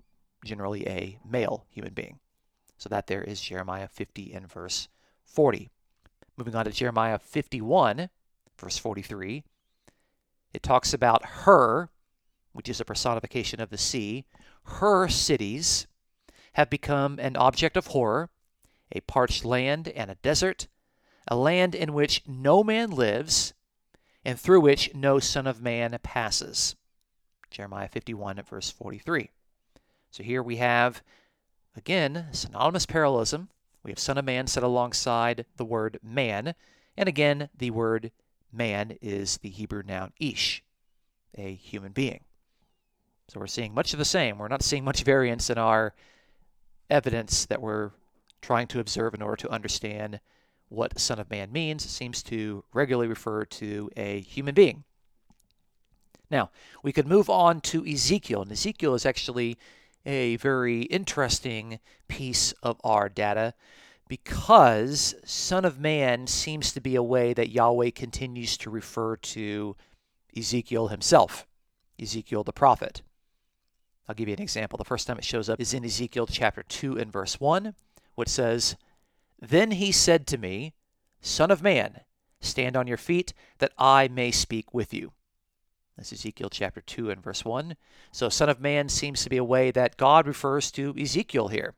generally 0.43 0.87
a 0.87 1.19
male 1.27 1.65
human 1.69 1.93
being. 1.93 2.19
So 2.77 2.89
that 2.89 3.07
there 3.07 3.23
is 3.23 3.41
Jeremiah 3.41 3.87
50 3.87 4.33
and 4.33 4.51
verse 4.51 4.87
40. 5.31 5.69
Moving 6.37 6.55
on 6.55 6.65
to 6.65 6.71
Jeremiah 6.71 7.19
51, 7.19 8.09
verse 8.57 8.77
43. 8.77 9.43
It 10.53 10.63
talks 10.63 10.93
about 10.93 11.25
her, 11.25 11.89
which 12.51 12.67
is 12.67 12.79
a 12.79 12.85
personification 12.85 13.61
of 13.61 13.69
the 13.69 13.77
sea. 13.77 14.25
Her 14.63 15.07
cities 15.07 15.87
have 16.53 16.69
become 16.69 17.17
an 17.19 17.37
object 17.37 17.77
of 17.77 17.87
horror, 17.87 18.29
a 18.91 18.99
parched 19.01 19.45
land 19.45 19.87
and 19.87 20.11
a 20.11 20.15
desert, 20.15 20.67
a 21.27 21.35
land 21.35 21.75
in 21.75 21.93
which 21.93 22.23
no 22.27 22.63
man 22.63 22.91
lives, 22.91 23.53
and 24.25 24.39
through 24.39 24.61
which 24.61 24.93
no 24.93 25.19
Son 25.19 25.47
of 25.47 25.61
Man 25.61 25.97
passes. 26.03 26.75
Jeremiah 27.49 27.87
51 27.87 28.41
verse 28.43 28.69
43. 28.69 29.29
So 30.09 30.23
here 30.23 30.43
we 30.43 30.57
have, 30.57 31.01
again, 31.75 32.27
synonymous 32.31 32.85
parallelism. 32.85 33.49
We 33.83 33.91
have 33.91 33.99
Son 33.99 34.17
of 34.17 34.25
Man 34.25 34.47
set 34.47 34.63
alongside 34.63 35.45
the 35.57 35.65
word 35.65 35.99
man, 36.03 36.53
and 36.95 37.09
again, 37.09 37.49
the 37.57 37.71
word 37.71 38.11
man 38.51 38.97
is 39.01 39.37
the 39.37 39.49
Hebrew 39.49 39.83
noun 39.83 40.13
ish, 40.19 40.63
a 41.35 41.53
human 41.53 41.91
being. 41.91 42.21
So 43.27 43.39
we're 43.39 43.47
seeing 43.47 43.73
much 43.73 43.93
of 43.93 43.99
the 43.99 44.05
same. 44.05 44.37
We're 44.37 44.49
not 44.49 44.61
seeing 44.61 44.83
much 44.83 45.03
variance 45.03 45.49
in 45.49 45.57
our 45.57 45.93
evidence 46.89 47.45
that 47.45 47.61
we're 47.61 47.91
trying 48.41 48.67
to 48.67 48.79
observe 48.79 49.13
in 49.13 49.21
order 49.21 49.37
to 49.37 49.49
understand 49.49 50.19
what 50.67 50.99
Son 50.99 51.19
of 51.19 51.29
Man 51.29 51.51
means. 51.51 51.85
It 51.85 51.89
seems 51.89 52.21
to 52.23 52.63
regularly 52.73 53.07
refer 53.07 53.45
to 53.45 53.89
a 53.95 54.19
human 54.21 54.53
being. 54.53 54.83
Now, 56.29 56.49
we 56.83 56.91
could 56.91 57.07
move 57.07 57.29
on 57.29 57.61
to 57.61 57.85
Ezekiel, 57.85 58.41
and 58.41 58.51
Ezekiel 58.51 58.95
is 58.95 59.05
actually 59.05 59.57
a 60.05 60.35
very 60.37 60.83
interesting 60.83 61.79
piece 62.07 62.51
of 62.63 62.79
our 62.83 63.09
data 63.09 63.53
because 64.07 65.15
Son 65.23 65.63
of 65.63 65.79
Man 65.79 66.27
seems 66.27 66.73
to 66.73 66.81
be 66.81 66.95
a 66.95 67.03
way 67.03 67.33
that 67.33 67.51
Yahweh 67.51 67.91
continues 67.91 68.57
to 68.57 68.69
refer 68.69 69.15
to 69.15 69.75
Ezekiel 70.35 70.89
himself, 70.89 71.47
Ezekiel 71.97 72.43
the 72.43 72.51
prophet. 72.51 73.01
I'll 74.07 74.15
give 74.15 74.27
you 74.27 74.33
an 74.33 74.41
example. 74.41 74.75
The 74.75 74.83
first 74.83 75.07
time 75.07 75.17
it 75.17 75.23
shows 75.23 75.49
up 75.49 75.61
is 75.61 75.73
in 75.73 75.85
Ezekiel 75.85 76.27
chapter 76.27 76.63
2 76.63 76.97
and 76.97 77.13
verse 77.13 77.39
1, 77.39 77.73
which 78.15 78.27
says, 78.27 78.75
Then 79.39 79.71
he 79.71 79.93
said 79.93 80.27
to 80.27 80.37
me, 80.37 80.73
Son 81.21 81.49
of 81.49 81.63
man, 81.63 82.01
stand 82.41 82.75
on 82.75 82.87
your 82.87 82.97
feet, 82.97 83.33
that 83.59 83.71
I 83.77 84.09
may 84.09 84.31
speak 84.31 84.73
with 84.73 84.93
you. 84.93 85.13
That's 86.01 86.13
Ezekiel 86.13 86.49
chapter 86.49 86.81
2 86.81 87.11
and 87.11 87.21
verse 87.21 87.45
1. 87.45 87.75
So, 88.11 88.27
Son 88.27 88.49
of 88.49 88.59
Man 88.59 88.89
seems 88.89 89.21
to 89.21 89.29
be 89.29 89.37
a 89.37 89.43
way 89.43 89.69
that 89.69 89.97
God 89.97 90.25
refers 90.25 90.71
to 90.71 90.95
Ezekiel 90.99 91.49
here. 91.49 91.75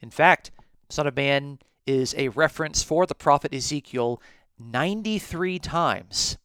In 0.00 0.10
fact, 0.10 0.52
Son 0.88 1.08
of 1.08 1.16
Man 1.16 1.58
is 1.84 2.14
a 2.16 2.28
reference 2.28 2.84
for 2.84 3.06
the 3.06 3.14
prophet 3.16 3.52
Ezekiel 3.52 4.22
93 4.56 5.58
times 5.58 6.38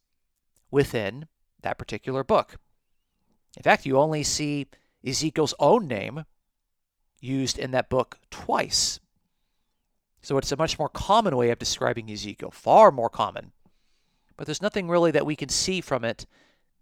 within 0.72 1.28
that 1.62 1.78
particular 1.78 2.24
book. 2.24 2.56
In 3.56 3.62
fact, 3.62 3.86
you 3.86 3.98
only 3.98 4.24
see 4.24 4.66
Ezekiel's 5.06 5.54
own 5.60 5.86
name 5.86 6.24
used 7.20 7.56
in 7.56 7.70
that 7.70 7.88
book 7.88 8.18
twice. 8.32 8.98
So 10.22 10.38
it's 10.38 10.50
a 10.50 10.56
much 10.56 10.76
more 10.76 10.88
common 10.88 11.36
way 11.36 11.50
of 11.50 11.60
describing 11.60 12.10
Ezekiel, 12.10 12.50
far 12.50 12.90
more 12.90 13.08
common. 13.08 13.52
But 14.36 14.46
there's 14.46 14.60
nothing 14.60 14.88
really 14.88 15.12
that 15.12 15.24
we 15.24 15.36
can 15.36 15.48
see 15.48 15.80
from 15.80 16.04
it 16.04 16.26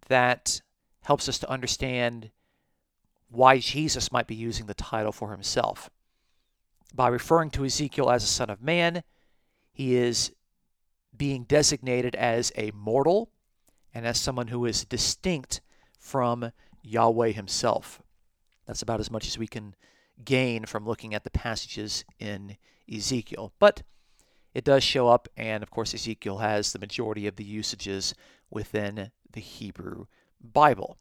that 0.07 0.61
helps 1.03 1.29
us 1.29 1.39
to 1.39 1.49
understand 1.49 2.31
why 3.29 3.59
Jesus 3.59 4.11
might 4.11 4.27
be 4.27 4.35
using 4.35 4.65
the 4.65 4.73
title 4.73 5.11
for 5.11 5.31
himself 5.31 5.89
by 6.95 7.07
referring 7.09 7.49
to 7.51 7.65
Ezekiel 7.65 8.09
as 8.09 8.23
a 8.23 8.27
son 8.27 8.49
of 8.49 8.61
man, 8.61 9.03
he 9.71 9.95
is 9.95 10.31
being 11.15 11.43
designated 11.43 12.15
as 12.15 12.51
a 12.55 12.71
mortal 12.71 13.31
and 13.93 14.05
as 14.05 14.19
someone 14.19 14.47
who 14.47 14.65
is 14.65 14.85
distinct 14.85 15.61
from 15.99 16.51
Yahweh 16.81 17.31
himself. 17.31 18.01
That's 18.65 18.81
about 18.81 18.99
as 18.99 19.11
much 19.11 19.27
as 19.27 19.37
we 19.37 19.47
can 19.47 19.75
gain 20.23 20.65
from 20.65 20.85
looking 20.85 21.13
at 21.13 21.23
the 21.23 21.29
passages 21.29 22.05
in 22.19 22.57
Ezekiel. 22.91 23.53
But 23.59 23.83
it 24.53 24.63
does 24.63 24.83
show 24.83 25.09
up, 25.09 25.27
and 25.35 25.61
of 25.63 25.71
course, 25.71 25.93
Ezekiel 25.93 26.37
has 26.37 26.71
the 26.71 26.79
majority 26.79 27.27
of 27.27 27.35
the 27.35 27.43
usages 27.43 28.15
within 28.49 29.11
the 29.35 29.41
Hebrew 29.41 30.05
Bible. 30.41 30.97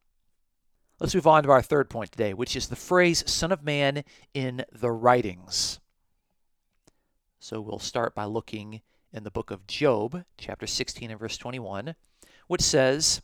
Let's 1.01 1.15
move 1.15 1.27
on 1.27 1.43
to 1.45 1.51
our 1.51 1.63
third 1.63 1.89
point 1.89 2.13
today, 2.13 2.35
which 2.35 2.55
is 2.55 2.69
the 2.69 2.77
phrase 2.77 3.25
Son 3.31 3.51
of 3.51 3.63
Man 3.63 4.05
in 4.35 4.65
the 4.73 4.91
writings. 4.91 5.81
So 7.41 7.61
we'll 7.61 7.79
start 7.79 8.15
by 8.15 8.25
looking 8.25 8.83
in 9.13 9.23
the 9.23 9.31
book 9.31 9.51
of 9.51 9.67
Job, 9.67 10.25
chapter 10.37 10.67
16 10.67 11.11
and 11.11 11.21
verse 11.21 11.37
21, 11.37 11.95
which 12.49 12.63
says, 12.63 13.23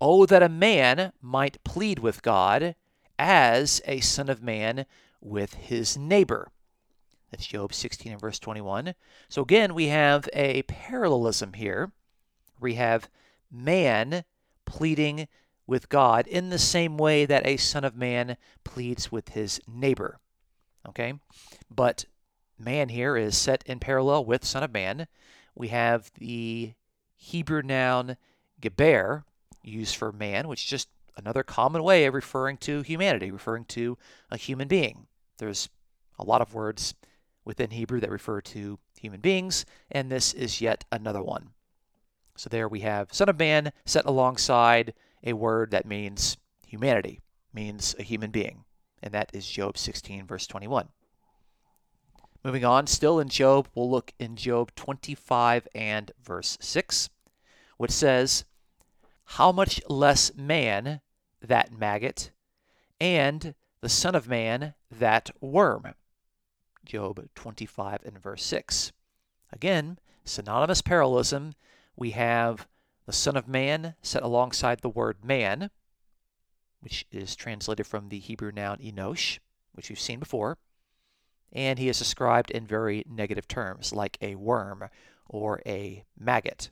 Oh, 0.00 0.26
that 0.26 0.42
a 0.42 0.48
man 0.48 1.12
might 1.20 1.62
plead 1.62 1.98
with 1.98 2.22
God 2.22 2.74
as 3.18 3.82
a 3.84 4.00
son 4.00 4.30
of 4.30 4.42
man 4.42 4.86
with 5.20 5.54
his 5.54 5.98
neighbor. 5.98 6.50
That's 7.30 7.46
Job 7.46 7.74
16 7.74 8.12
and 8.12 8.20
verse 8.20 8.38
21. 8.38 8.94
So 9.28 9.42
again, 9.42 9.74
we 9.74 9.88
have 9.88 10.28
a 10.32 10.62
parallelism 10.62 11.52
here. 11.52 11.92
We 12.58 12.74
have 12.74 13.10
man 13.50 14.24
pleading 14.64 15.28
with 15.66 15.88
God 15.88 16.26
in 16.26 16.50
the 16.50 16.58
same 16.58 16.96
way 16.96 17.24
that 17.26 17.46
a 17.46 17.56
son 17.56 17.84
of 17.84 17.94
man 17.94 18.36
pleads 18.64 19.12
with 19.12 19.30
his 19.30 19.60
neighbor. 19.68 20.18
Okay? 20.88 21.14
But 21.70 22.04
man 22.58 22.88
here 22.88 23.16
is 23.16 23.36
set 23.36 23.62
in 23.66 23.78
parallel 23.78 24.24
with 24.24 24.44
Son 24.44 24.62
of 24.62 24.72
Man. 24.72 25.06
We 25.54 25.68
have 25.68 26.10
the 26.18 26.74
Hebrew 27.14 27.62
noun 27.62 28.16
geber 28.60 29.24
used 29.62 29.96
for 29.96 30.12
man, 30.12 30.48
which 30.48 30.64
is 30.64 30.70
just 30.70 30.88
another 31.16 31.42
common 31.42 31.82
way 31.82 32.06
of 32.06 32.14
referring 32.14 32.56
to 32.58 32.82
humanity, 32.82 33.30
referring 33.30 33.64
to 33.66 33.98
a 34.30 34.36
human 34.36 34.68
being. 34.68 35.06
There's 35.38 35.68
a 36.18 36.24
lot 36.24 36.40
of 36.40 36.54
words 36.54 36.94
within 37.44 37.70
Hebrew 37.70 38.00
that 38.00 38.10
refer 38.10 38.40
to 38.40 38.78
human 39.00 39.20
beings, 39.20 39.64
and 39.90 40.10
this 40.10 40.32
is 40.32 40.60
yet 40.60 40.84
another 40.92 41.22
one. 41.22 41.50
So 42.40 42.48
there 42.48 42.68
we 42.68 42.80
have 42.80 43.12
Son 43.12 43.28
of 43.28 43.38
Man 43.38 43.70
set 43.84 44.06
alongside 44.06 44.94
a 45.22 45.34
word 45.34 45.72
that 45.72 45.84
means 45.84 46.38
humanity, 46.66 47.20
means 47.52 47.94
a 47.98 48.02
human 48.02 48.30
being, 48.30 48.64
and 49.02 49.12
that 49.12 49.28
is 49.34 49.46
Job 49.46 49.76
16, 49.76 50.26
verse 50.26 50.46
21. 50.46 50.88
Moving 52.42 52.64
on, 52.64 52.86
still 52.86 53.20
in 53.20 53.28
Job, 53.28 53.68
we'll 53.74 53.90
look 53.90 54.14
in 54.18 54.36
Job 54.36 54.74
25 54.74 55.68
and 55.74 56.12
verse 56.24 56.56
6, 56.62 57.10
which 57.76 57.90
says, 57.90 58.46
How 59.36 59.52
much 59.52 59.82
less 59.90 60.34
man, 60.34 61.02
that 61.42 61.76
maggot, 61.78 62.30
and 62.98 63.54
the 63.82 63.90
Son 63.90 64.14
of 64.14 64.28
Man, 64.28 64.72
that 64.90 65.28
worm? 65.42 65.92
Job 66.86 67.28
25 67.34 67.98
and 68.02 68.18
verse 68.18 68.42
6. 68.44 68.92
Again, 69.52 69.98
synonymous 70.24 70.80
parallelism. 70.80 71.52
We 72.00 72.10
have 72.10 72.66
the 73.06 73.12
Son 73.12 73.36
of 73.36 73.46
Man 73.46 73.94
set 74.02 74.24
alongside 74.24 74.80
the 74.80 74.88
word 74.88 75.24
man, 75.24 75.70
which 76.80 77.06
is 77.12 77.36
translated 77.36 77.86
from 77.86 78.08
the 78.08 78.18
Hebrew 78.18 78.50
noun 78.50 78.78
enosh, 78.78 79.38
which 79.72 79.88
we've 79.88 80.00
seen 80.00 80.18
before 80.18 80.58
and 81.52 81.78
he 81.78 81.88
is 81.88 81.98
described 81.98 82.50
in 82.50 82.66
very 82.66 83.04
negative 83.08 83.48
terms, 83.48 83.92
like 83.92 84.16
a 84.20 84.36
worm 84.36 84.88
or 85.28 85.60
a 85.66 86.04
maggot. 86.18 86.70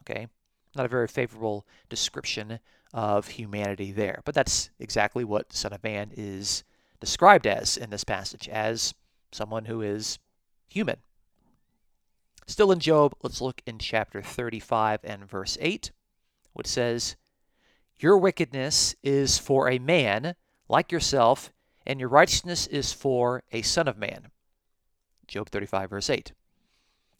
Okay? 0.00 0.28
Not 0.76 0.86
a 0.86 0.90
very 0.90 1.08
favorable 1.08 1.66
description 1.88 2.60
of 2.92 3.28
humanity 3.28 3.92
there, 3.92 4.22
but 4.24 4.34
that's 4.34 4.70
exactly 4.78 5.24
what 5.24 5.48
the 5.48 5.56
Son 5.56 5.72
of 5.72 5.82
Man 5.82 6.10
is 6.16 6.64
described 7.00 7.46
as 7.46 7.76
in 7.76 7.90
this 7.90 8.04
passage, 8.04 8.48
as 8.48 8.94
someone 9.32 9.64
who 9.64 9.82
is 9.82 10.18
human. 10.68 10.98
Still 12.46 12.72
in 12.72 12.78
Job, 12.78 13.14
let's 13.22 13.40
look 13.40 13.62
in 13.66 13.78
chapter 13.78 14.22
35 14.22 15.00
and 15.04 15.28
verse 15.28 15.56
8, 15.60 15.90
which 16.52 16.66
says, 16.66 17.16
Your 17.98 18.18
wickedness 18.18 18.94
is 19.02 19.38
for 19.38 19.68
a 19.68 19.78
man 19.78 20.34
like 20.68 20.92
yourself 20.92 21.50
and 21.86 22.00
your 22.00 22.08
righteousness 22.08 22.66
is 22.66 22.92
for 22.92 23.42
a 23.52 23.62
son 23.62 23.88
of 23.88 23.98
man. 23.98 24.30
Job 25.26 25.48
35, 25.48 25.90
verse 25.90 26.10
8. 26.10 26.32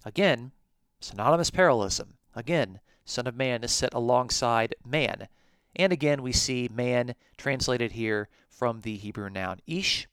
Again, 0.04 0.52
synonymous 1.00 1.50
parallelism. 1.50 2.14
Again, 2.34 2.80
Son 3.04 3.26
of 3.26 3.36
Man 3.36 3.62
is 3.62 3.72
set 3.72 3.92
alongside 3.94 4.74
man. 4.84 5.28
And 5.76 5.92
again, 5.92 6.22
we 6.22 6.32
see 6.32 6.68
man 6.72 7.14
translated 7.36 7.92
here 7.92 8.28
from 8.48 8.80
the 8.80 8.96
Hebrew 8.96 9.28
noun 9.28 9.60
ish, 9.66 10.08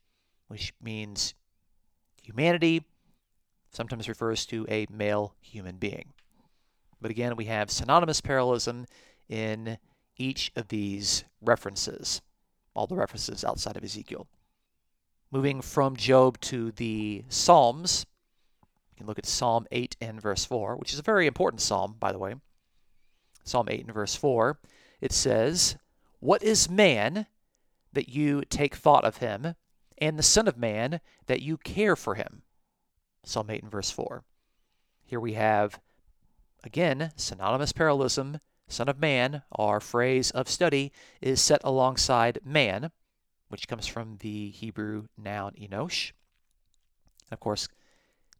which 0.48 0.74
means 0.82 1.34
humanity, 2.22 2.84
sometimes 3.72 4.08
refers 4.08 4.46
to 4.46 4.66
a 4.68 4.86
male 4.90 5.34
human 5.40 5.76
being. 5.76 6.12
But 7.00 7.10
again, 7.10 7.36
we 7.36 7.46
have 7.46 7.70
synonymous 7.70 8.20
parallelism 8.20 8.86
in 9.28 9.78
each 10.16 10.52
of 10.54 10.68
these 10.68 11.24
references, 11.40 12.22
all 12.74 12.86
the 12.86 12.96
references 12.96 13.44
outside 13.44 13.76
of 13.76 13.84
Ezekiel. 13.84 14.28
Moving 15.30 15.62
from 15.62 15.96
Job 15.96 16.38
to 16.42 16.70
the 16.72 17.24
Psalms, 17.28 18.06
you 18.90 18.98
can 18.98 19.06
look 19.06 19.18
at 19.18 19.26
Psalm 19.26 19.66
8 19.72 19.96
and 20.00 20.20
verse 20.20 20.44
4, 20.44 20.76
which 20.76 20.92
is 20.92 20.98
a 20.98 21.02
very 21.02 21.26
important 21.26 21.62
psalm, 21.62 21.96
by 21.98 22.12
the 22.12 22.18
way. 22.18 22.34
Psalm 23.42 23.68
8 23.68 23.86
and 23.86 23.94
verse 23.94 24.14
4, 24.14 24.58
it 25.00 25.12
says, 25.12 25.76
What 26.20 26.42
is 26.42 26.70
man 26.70 27.26
that 27.92 28.08
you 28.08 28.42
take 28.48 28.76
thought 28.76 29.04
of 29.04 29.16
him, 29.16 29.54
and 29.98 30.18
the 30.18 30.22
Son 30.22 30.46
of 30.46 30.56
Man 30.58 31.00
that 31.26 31.42
you 31.42 31.56
care 31.56 31.96
for 31.96 32.14
him? 32.14 32.42
Psalm 33.24 33.50
8 33.50 33.62
and 33.62 33.72
verse 33.72 33.90
4. 33.90 34.24
Here 35.04 35.20
we 35.20 35.34
have, 35.34 35.78
again, 36.64 37.12
synonymous 37.16 37.72
parallelism. 37.72 38.40
Son 38.68 38.88
of 38.88 38.98
Man, 38.98 39.42
our 39.52 39.80
phrase 39.80 40.30
of 40.30 40.48
study, 40.48 40.92
is 41.20 41.40
set 41.40 41.60
alongside 41.64 42.40
man, 42.44 42.90
which 43.48 43.68
comes 43.68 43.86
from 43.86 44.16
the 44.20 44.50
Hebrew 44.50 45.06
noun 45.16 45.52
enosh. 45.60 46.12
And 47.26 47.32
of 47.32 47.40
course, 47.40 47.68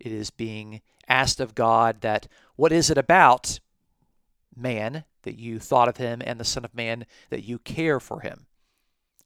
it 0.00 0.10
is 0.10 0.30
being 0.30 0.80
asked 1.06 1.40
of 1.40 1.54
God 1.54 2.00
that 2.00 2.28
what 2.56 2.72
is 2.72 2.90
it 2.90 2.98
about 2.98 3.60
man 4.56 5.04
that 5.22 5.38
you 5.38 5.58
thought 5.58 5.88
of 5.88 5.96
him 5.96 6.22
and 6.24 6.38
the 6.38 6.44
Son 6.44 6.64
of 6.64 6.74
Man 6.74 7.06
that 7.30 7.44
you 7.44 7.58
care 7.58 8.00
for 8.00 8.20
him. 8.20 8.46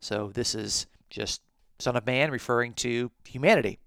So 0.01 0.31
this 0.33 0.55
is 0.55 0.87
just 1.11 1.41
Son 1.79 1.97
of 1.97 2.07
Man 2.07 2.31
referring 2.31 2.75
to 2.75 3.11
humanity, 3.25 3.79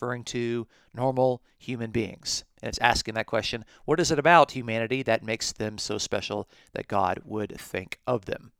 referring 0.00 0.24
to 0.24 0.66
normal 0.94 1.42
human 1.58 1.90
beings. 1.90 2.44
And 2.62 2.68
it's 2.68 2.78
asking 2.78 3.14
that 3.14 3.26
question 3.26 3.64
what 3.84 4.00
is 4.00 4.10
it 4.10 4.18
about 4.18 4.52
humanity 4.52 5.02
that 5.02 5.22
makes 5.22 5.52
them 5.52 5.76
so 5.76 5.98
special 5.98 6.48
that 6.72 6.88
God 6.88 7.20
would 7.24 7.58
think 7.58 7.98
of 8.06 8.24
them? 8.24 8.52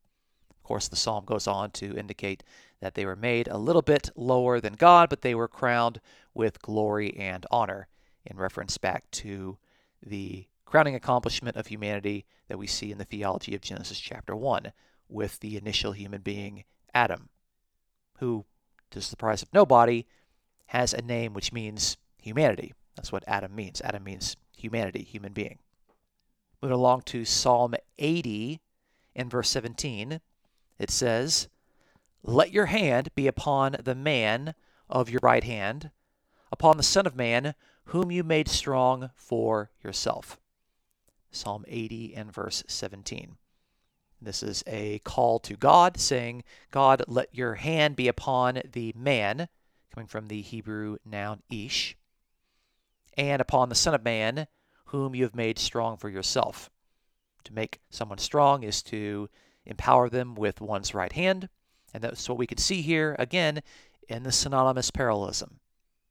Of 0.50 0.62
course, 0.62 0.88
the 0.88 0.96
psalm 0.96 1.24
goes 1.24 1.46
on 1.46 1.70
to 1.72 1.96
indicate 1.96 2.42
that 2.80 2.94
they 2.94 3.06
were 3.06 3.16
made 3.16 3.48
a 3.48 3.58
little 3.58 3.82
bit 3.82 4.10
lower 4.14 4.60
than 4.60 4.74
God, 4.74 5.08
but 5.08 5.22
they 5.22 5.34
were 5.34 5.48
crowned 5.48 6.00
with 6.34 6.62
glory 6.62 7.16
and 7.16 7.46
honor, 7.50 7.88
in 8.24 8.36
reference 8.36 8.76
back 8.78 9.10
to 9.10 9.56
the 10.04 10.46
crowning 10.66 10.94
accomplishment 10.94 11.56
of 11.56 11.66
humanity 11.66 12.26
that 12.48 12.58
we 12.58 12.66
see 12.66 12.92
in 12.92 12.98
the 12.98 13.04
theology 13.04 13.54
of 13.54 13.62
Genesis 13.62 13.98
chapter 13.98 14.36
1 14.36 14.72
with 15.08 15.40
the 15.40 15.56
initial 15.56 15.92
human 15.92 16.20
being, 16.20 16.64
Adam, 16.94 17.30
who, 18.18 18.44
to 18.90 18.98
the 18.98 19.04
surprise 19.04 19.42
of 19.42 19.52
nobody, 19.52 20.06
has 20.70 20.94
a 20.94 21.02
name 21.02 21.32
which 21.32 21.52
means 21.52 21.96
humanity. 22.22 22.72
That's 22.94 23.10
what 23.10 23.24
Adam 23.26 23.56
means. 23.56 23.82
Adam 23.82 24.04
means 24.04 24.36
humanity, 24.56 25.02
human 25.02 25.32
being. 25.32 25.58
Moving 26.62 26.76
along 26.76 27.02
to 27.06 27.24
Psalm 27.24 27.74
80 27.98 28.60
in 29.16 29.28
verse 29.28 29.50
17, 29.50 30.20
it 30.78 30.90
says, 30.90 31.48
Let 32.22 32.52
your 32.52 32.66
hand 32.66 33.08
be 33.16 33.26
upon 33.26 33.78
the 33.82 33.96
man 33.96 34.54
of 34.88 35.10
your 35.10 35.18
right 35.24 35.42
hand, 35.42 35.90
upon 36.52 36.76
the 36.76 36.84
Son 36.84 37.04
of 37.04 37.16
Man, 37.16 37.56
whom 37.86 38.12
you 38.12 38.22
made 38.22 38.46
strong 38.46 39.10
for 39.16 39.70
yourself. 39.82 40.38
Psalm 41.32 41.64
80 41.66 42.14
and 42.14 42.32
verse 42.32 42.62
17. 42.68 43.38
This 44.22 44.40
is 44.40 44.62
a 44.68 45.00
call 45.00 45.40
to 45.40 45.56
God, 45.56 45.98
saying, 45.98 46.44
God, 46.70 47.02
let 47.08 47.34
your 47.34 47.54
hand 47.54 47.96
be 47.96 48.06
upon 48.06 48.60
the 48.70 48.94
man, 48.96 49.48
coming 49.92 50.06
from 50.06 50.28
the 50.28 50.42
Hebrew 50.42 50.96
noun 51.04 51.42
ish, 51.50 51.96
and 53.16 53.40
upon 53.40 53.68
the 53.68 53.74
Son 53.74 53.94
of 53.94 54.04
Man, 54.04 54.46
whom 54.86 55.14
you 55.14 55.24
have 55.24 55.34
made 55.34 55.58
strong 55.58 55.96
for 55.96 56.08
yourself. 56.08 56.70
To 57.44 57.54
make 57.54 57.80
someone 57.90 58.18
strong 58.18 58.62
is 58.62 58.82
to 58.84 59.28
empower 59.64 60.08
them 60.08 60.34
with 60.34 60.60
one's 60.60 60.94
right 60.94 61.12
hand, 61.12 61.48
and 61.92 62.02
that's 62.02 62.28
what 62.28 62.38
we 62.38 62.46
can 62.46 62.58
see 62.58 62.82
here 62.82 63.16
again 63.18 63.62
in 64.08 64.22
the 64.22 64.32
synonymous 64.32 64.90
parallelism. 64.90 65.60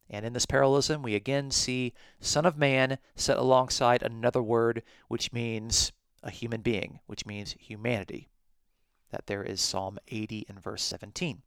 And 0.09 0.25
in 0.25 0.33
this 0.33 0.45
parallelism, 0.45 1.03
we 1.03 1.13
again 1.13 1.51
see 1.51 1.93
Son 2.19 2.45
of 2.45 2.57
Man 2.57 2.97
set 3.15 3.37
alongside 3.37 4.01
another 4.01 4.41
word 4.41 4.81
which 5.07 5.31
means 5.31 5.91
a 6.23 6.31
human 6.31 6.61
being, 6.61 6.99
which 7.05 7.25
means 7.25 7.55
humanity. 7.59 8.29
That 9.11 9.27
there 9.27 9.43
is 9.43 9.61
Psalm 9.61 9.99
80 10.07 10.45
and 10.49 10.61
verse 10.61 10.83
17. 10.83 11.43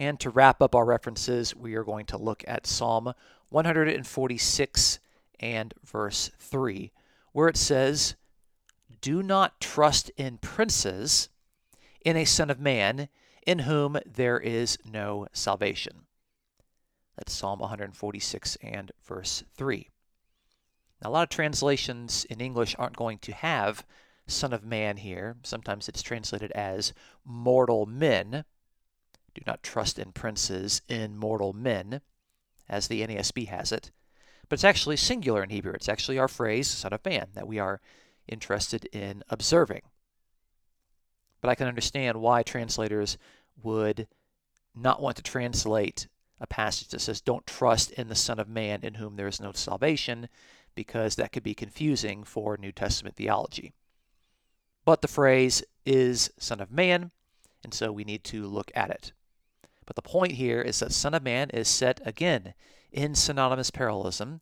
And 0.00 0.18
to 0.20 0.30
wrap 0.30 0.62
up 0.62 0.74
our 0.74 0.86
references, 0.86 1.54
we 1.54 1.74
are 1.74 1.84
going 1.84 2.06
to 2.06 2.16
look 2.16 2.42
at 2.48 2.66
Psalm 2.66 3.12
146 3.50 4.98
and 5.38 5.74
verse 5.84 6.30
3, 6.38 6.90
where 7.32 7.48
it 7.48 7.58
says, 7.58 8.14
Do 9.02 9.22
not 9.22 9.60
trust 9.60 10.10
in 10.16 10.38
princes, 10.38 11.28
in 12.02 12.16
a 12.16 12.24
Son 12.24 12.48
of 12.48 12.58
Man, 12.58 13.10
in 13.46 13.60
whom 13.60 13.98
there 14.06 14.40
is 14.40 14.78
no 14.86 15.26
salvation. 15.34 16.06
That's 17.16 17.34
Psalm 17.34 17.58
146 17.58 18.56
and 18.62 18.90
verse 19.04 19.44
3. 19.54 19.90
Now, 21.02 21.10
a 21.10 21.12
lot 21.12 21.24
of 21.24 21.28
translations 21.28 22.24
in 22.30 22.40
English 22.40 22.74
aren't 22.78 22.96
going 22.96 23.18
to 23.18 23.34
have 23.34 23.84
Son 24.26 24.54
of 24.54 24.64
Man 24.64 24.96
here. 24.96 25.36
Sometimes 25.42 25.90
it's 25.90 26.00
translated 26.00 26.52
as 26.52 26.94
mortal 27.22 27.84
men. 27.84 28.46
Do 29.34 29.42
not 29.46 29.62
trust 29.62 29.98
in 29.98 30.12
princes, 30.12 30.82
in 30.88 31.16
mortal 31.16 31.52
men, 31.52 32.00
as 32.68 32.88
the 32.88 33.06
NASB 33.06 33.48
has 33.48 33.72
it. 33.72 33.90
But 34.48 34.54
it's 34.54 34.64
actually 34.64 34.96
singular 34.96 35.42
in 35.42 35.50
Hebrew. 35.50 35.72
It's 35.72 35.88
actually 35.88 36.18
our 36.18 36.28
phrase, 36.28 36.68
Son 36.68 36.92
of 36.92 37.04
Man, 37.04 37.28
that 37.34 37.46
we 37.46 37.58
are 37.58 37.80
interested 38.26 38.86
in 38.86 39.22
observing. 39.28 39.82
But 41.40 41.50
I 41.50 41.54
can 41.54 41.68
understand 41.68 42.20
why 42.20 42.42
translators 42.42 43.16
would 43.62 44.08
not 44.74 45.00
want 45.00 45.16
to 45.16 45.22
translate 45.22 46.08
a 46.40 46.46
passage 46.46 46.88
that 46.88 47.00
says, 47.00 47.20
Don't 47.20 47.46
trust 47.46 47.92
in 47.92 48.08
the 48.08 48.14
Son 48.14 48.38
of 48.38 48.48
Man 48.48 48.80
in 48.82 48.94
whom 48.94 49.16
there 49.16 49.28
is 49.28 49.40
no 49.40 49.52
salvation, 49.52 50.28
because 50.74 51.16
that 51.16 51.32
could 51.32 51.42
be 51.42 51.54
confusing 51.54 52.24
for 52.24 52.56
New 52.56 52.72
Testament 52.72 53.16
theology. 53.16 53.72
But 54.84 55.02
the 55.02 55.08
phrase 55.08 55.62
is 55.84 56.30
Son 56.38 56.60
of 56.60 56.70
Man, 56.70 57.10
and 57.62 57.74
so 57.74 57.92
we 57.92 58.04
need 58.04 58.24
to 58.24 58.46
look 58.46 58.70
at 58.74 58.90
it. 58.90 59.12
But 59.90 59.96
the 59.96 60.08
point 60.08 60.34
here 60.34 60.62
is 60.62 60.78
that 60.78 60.92
Son 60.92 61.14
of 61.14 61.24
Man 61.24 61.50
is 61.50 61.66
set 61.66 62.00
again 62.06 62.54
in 62.92 63.16
synonymous 63.16 63.72
parallelism, 63.72 64.40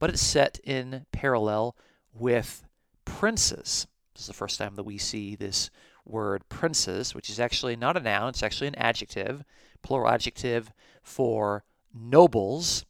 but 0.00 0.10
it's 0.10 0.20
set 0.20 0.58
in 0.64 1.06
parallel 1.12 1.76
with 2.12 2.64
princes. 3.04 3.86
This 4.12 4.22
is 4.22 4.26
the 4.26 4.32
first 4.32 4.58
time 4.58 4.74
that 4.74 4.82
we 4.82 4.98
see 4.98 5.36
this 5.36 5.70
word 6.04 6.48
princes, 6.48 7.14
which 7.14 7.30
is 7.30 7.38
actually 7.38 7.76
not 7.76 7.96
a 7.96 8.00
noun, 8.00 8.30
it's 8.30 8.42
actually 8.42 8.66
an 8.66 8.74
adjective, 8.74 9.44
plural 9.82 10.10
adjective 10.10 10.72
for 11.00 11.62
nobles, 11.94 12.84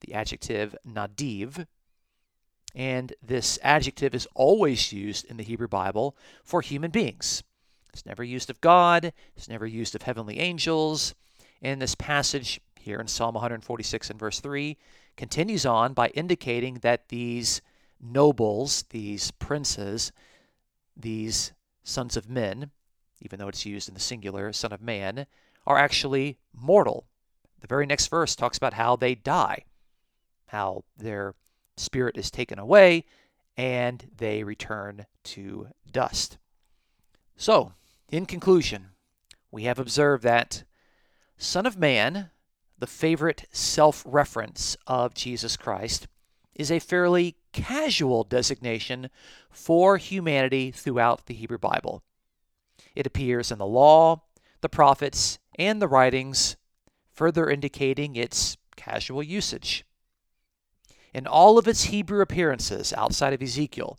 the 0.00 0.12
adjective 0.12 0.76
nadiv. 0.86 1.66
And 2.74 3.14
this 3.22 3.58
adjective 3.62 4.14
is 4.14 4.28
always 4.34 4.92
used 4.92 5.24
in 5.24 5.38
the 5.38 5.44
Hebrew 5.44 5.68
Bible 5.68 6.14
for 6.42 6.60
human 6.60 6.90
beings. 6.90 7.42
It's 7.90 8.04
never 8.04 8.22
used 8.22 8.50
of 8.50 8.60
God, 8.60 9.14
it's 9.34 9.48
never 9.48 9.66
used 9.66 9.94
of 9.94 10.02
heavenly 10.02 10.40
angels. 10.40 11.14
And 11.64 11.80
this 11.80 11.94
passage 11.94 12.60
here 12.78 13.00
in 13.00 13.08
Psalm 13.08 13.34
146 13.34 14.10
and 14.10 14.18
verse 14.18 14.38
3 14.40 14.76
continues 15.16 15.64
on 15.64 15.94
by 15.94 16.08
indicating 16.08 16.74
that 16.82 17.08
these 17.08 17.62
nobles, 17.98 18.84
these 18.90 19.30
princes, 19.30 20.12
these 20.94 21.54
sons 21.82 22.18
of 22.18 22.28
men, 22.28 22.70
even 23.22 23.38
though 23.38 23.48
it's 23.48 23.64
used 23.64 23.88
in 23.88 23.94
the 23.94 24.00
singular, 24.00 24.52
son 24.52 24.74
of 24.74 24.82
man, 24.82 25.24
are 25.66 25.78
actually 25.78 26.36
mortal. 26.52 27.06
The 27.62 27.66
very 27.66 27.86
next 27.86 28.08
verse 28.08 28.36
talks 28.36 28.58
about 28.58 28.74
how 28.74 28.96
they 28.96 29.14
die, 29.14 29.64
how 30.48 30.84
their 30.98 31.34
spirit 31.78 32.18
is 32.18 32.30
taken 32.30 32.58
away, 32.58 33.06
and 33.56 34.10
they 34.14 34.44
return 34.44 35.06
to 35.24 35.68
dust. 35.90 36.36
So, 37.38 37.72
in 38.10 38.26
conclusion, 38.26 38.88
we 39.50 39.62
have 39.62 39.78
observed 39.78 40.22
that 40.24 40.64
Son 41.36 41.66
of 41.66 41.76
Man, 41.76 42.30
the 42.78 42.86
favorite 42.86 43.46
self 43.50 44.02
reference 44.06 44.76
of 44.86 45.14
Jesus 45.14 45.56
Christ, 45.56 46.06
is 46.54 46.70
a 46.70 46.78
fairly 46.78 47.36
casual 47.52 48.24
designation 48.24 49.10
for 49.50 49.96
humanity 49.96 50.70
throughout 50.70 51.26
the 51.26 51.34
Hebrew 51.34 51.58
Bible. 51.58 52.02
It 52.94 53.06
appears 53.06 53.50
in 53.50 53.58
the 53.58 53.66
law, 53.66 54.22
the 54.60 54.68
prophets, 54.68 55.38
and 55.58 55.80
the 55.82 55.88
writings, 55.88 56.56
further 57.12 57.50
indicating 57.50 58.16
its 58.16 58.56
casual 58.76 59.22
usage. 59.22 59.84
In 61.12 61.26
all 61.26 61.58
of 61.58 61.68
its 61.68 61.84
Hebrew 61.84 62.20
appearances 62.20 62.92
outside 62.92 63.32
of 63.32 63.42
Ezekiel, 63.42 63.98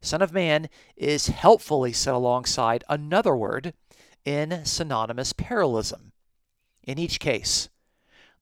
Son 0.00 0.22
of 0.22 0.32
Man 0.32 0.68
is 0.96 1.28
helpfully 1.28 1.92
set 1.92 2.14
alongside 2.14 2.84
another 2.88 3.36
word 3.36 3.74
in 4.24 4.64
synonymous 4.64 5.32
parallelism. 5.32 6.12
In 6.88 6.98
each 6.98 7.20
case, 7.20 7.68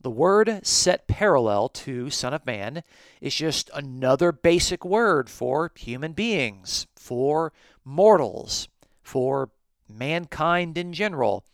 the 0.01 0.09
word 0.09 0.65
set 0.65 1.09
parallel 1.09 1.69
to 1.71 2.11
Son 2.11 2.33
of 2.33 2.47
Man 2.47 2.85
is 3.21 3.35
just 3.35 3.69
another 3.75 4.31
basic 4.31 4.85
word 4.85 5.29
for 5.29 5.73
human 5.75 6.13
beings, 6.13 6.87
for 6.95 7.53
mortals, 7.85 8.69
for 9.03 9.51
mankind 9.93 10.79
in 10.79 10.93
general, 10.93 11.45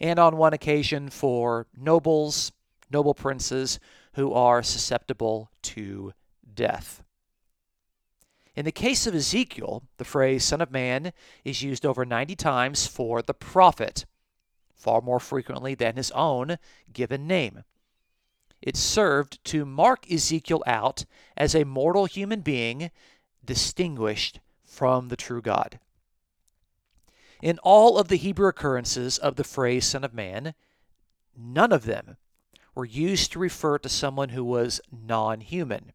and 0.00 0.18
on 0.18 0.36
one 0.36 0.52
occasion 0.52 1.08
for 1.08 1.68
nobles, 1.76 2.50
noble 2.90 3.14
princes 3.14 3.78
who 4.14 4.32
are 4.32 4.60
susceptible 4.60 5.50
to 5.62 6.14
death. 6.52 7.04
In 8.56 8.64
the 8.64 8.72
case 8.72 9.06
of 9.06 9.14
Ezekiel, 9.14 9.84
the 9.98 10.04
phrase 10.04 10.42
Son 10.42 10.60
of 10.60 10.72
Man 10.72 11.12
is 11.44 11.62
used 11.62 11.86
over 11.86 12.04
90 12.04 12.34
times 12.34 12.88
for 12.88 13.22
the 13.22 13.34
prophet, 13.34 14.04
far 14.74 15.00
more 15.00 15.20
frequently 15.20 15.74
than 15.74 15.96
his 15.96 16.10
own 16.12 16.58
given 16.92 17.26
name. 17.26 17.64
It 18.60 18.76
served 18.76 19.44
to 19.46 19.64
mark 19.64 20.10
Ezekiel 20.10 20.62
out 20.66 21.04
as 21.36 21.54
a 21.54 21.64
mortal 21.64 22.06
human 22.06 22.40
being 22.40 22.90
distinguished 23.44 24.40
from 24.64 25.08
the 25.08 25.16
true 25.16 25.42
God. 25.42 25.78
In 27.42 27.58
all 27.58 27.98
of 27.98 28.08
the 28.08 28.16
Hebrew 28.16 28.48
occurrences 28.48 29.18
of 29.18 29.36
the 29.36 29.44
phrase 29.44 29.84
Son 29.84 30.02
of 30.02 30.14
Man, 30.14 30.54
none 31.36 31.72
of 31.72 31.84
them 31.84 32.16
were 32.74 32.86
used 32.86 33.32
to 33.32 33.38
refer 33.38 33.78
to 33.78 33.88
someone 33.88 34.30
who 34.30 34.44
was 34.44 34.80
non 34.90 35.40
human, 35.40 35.92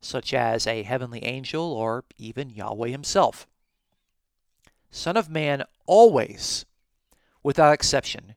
such 0.00 0.32
as 0.32 0.66
a 0.66 0.84
heavenly 0.84 1.24
angel 1.24 1.72
or 1.72 2.04
even 2.16 2.50
Yahweh 2.50 2.88
himself. 2.88 3.48
Son 4.90 5.16
of 5.16 5.28
Man 5.28 5.64
always, 5.86 6.64
without 7.44 7.72
exception, 7.72 8.34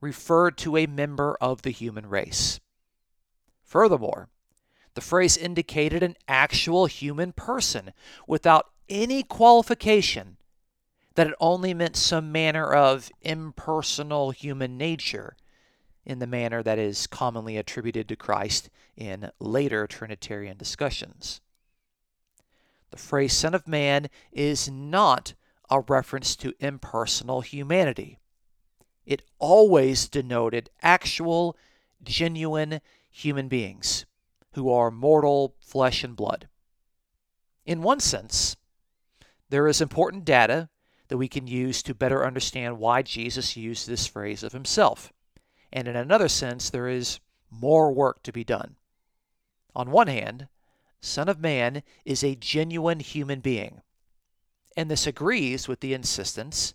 referred 0.00 0.56
to 0.56 0.78
a 0.78 0.86
member 0.86 1.36
of 1.40 1.60
the 1.62 1.70
human 1.70 2.06
race. 2.06 2.60
Furthermore, 3.62 4.28
the 4.94 5.00
phrase 5.00 5.36
indicated 5.36 6.02
an 6.02 6.16
actual 6.28 6.86
human 6.86 7.32
person 7.32 7.92
without 8.26 8.70
any 8.88 9.22
qualification 9.22 10.36
that 11.14 11.26
it 11.26 11.34
only 11.40 11.74
meant 11.74 11.96
some 11.96 12.32
manner 12.32 12.72
of 12.72 13.10
impersonal 13.20 14.30
human 14.30 14.76
nature 14.76 15.36
in 16.04 16.18
the 16.18 16.26
manner 16.26 16.62
that 16.62 16.78
is 16.78 17.06
commonly 17.06 17.56
attributed 17.56 18.08
to 18.08 18.16
Christ 18.16 18.68
in 18.96 19.30
later 19.40 19.86
Trinitarian 19.86 20.56
discussions. 20.56 21.40
The 22.90 22.96
phrase 22.96 23.32
Son 23.32 23.54
of 23.54 23.66
Man 23.66 24.08
is 24.30 24.70
not 24.70 25.34
a 25.70 25.80
reference 25.80 26.36
to 26.36 26.54
impersonal 26.60 27.40
humanity. 27.40 28.18
It 29.06 29.22
always 29.38 30.08
denoted 30.08 30.70
actual, 30.82 31.56
genuine 32.02 32.80
human 33.10 33.48
beings 33.48 34.06
who 34.52 34.70
are 34.70 34.90
mortal 34.90 35.54
flesh 35.60 36.04
and 36.04 36.16
blood. 36.16 36.48
In 37.66 37.82
one 37.82 38.00
sense, 38.00 38.56
there 39.50 39.68
is 39.68 39.80
important 39.80 40.24
data 40.24 40.68
that 41.08 41.18
we 41.18 41.28
can 41.28 41.46
use 41.46 41.82
to 41.82 41.94
better 41.94 42.26
understand 42.26 42.78
why 42.78 43.02
Jesus 43.02 43.56
used 43.56 43.86
this 43.86 44.06
phrase 44.06 44.42
of 44.42 44.52
himself. 44.52 45.12
And 45.72 45.86
in 45.86 45.96
another 45.96 46.28
sense, 46.28 46.70
there 46.70 46.88
is 46.88 47.20
more 47.50 47.92
work 47.92 48.22
to 48.22 48.32
be 48.32 48.44
done. 48.44 48.76
On 49.74 49.90
one 49.90 50.06
hand, 50.06 50.48
Son 51.00 51.28
of 51.28 51.40
Man 51.40 51.82
is 52.04 52.24
a 52.24 52.36
genuine 52.36 53.00
human 53.00 53.40
being. 53.40 53.82
And 54.76 54.90
this 54.90 55.06
agrees 55.06 55.68
with 55.68 55.80
the 55.80 55.94
insistence 55.94 56.74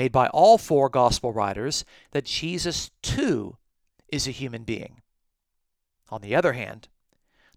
made 0.00 0.10
by 0.10 0.28
all 0.28 0.56
four 0.56 0.88
gospel 0.88 1.30
writers 1.30 1.84
that 2.12 2.24
Jesus 2.24 2.90
too 3.02 3.58
is 4.08 4.26
a 4.26 4.30
human 4.30 4.64
being. 4.64 5.02
On 6.08 6.22
the 6.22 6.34
other 6.34 6.54
hand, 6.54 6.88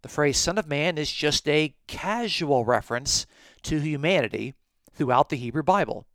the 0.01 0.10
phrase 0.10 0.38
Son 0.38 0.58
of 0.58 0.67
Man 0.67 0.97
is 0.97 1.10
just 1.10 1.47
a 1.47 1.73
casual 1.88 2.65
reference 2.65 3.25
to 3.62 3.79
humanity 3.79 4.56
throughout 4.91 5.29
the 5.29 5.38
Hebrew 5.38 5.63
Bible 5.63 6.06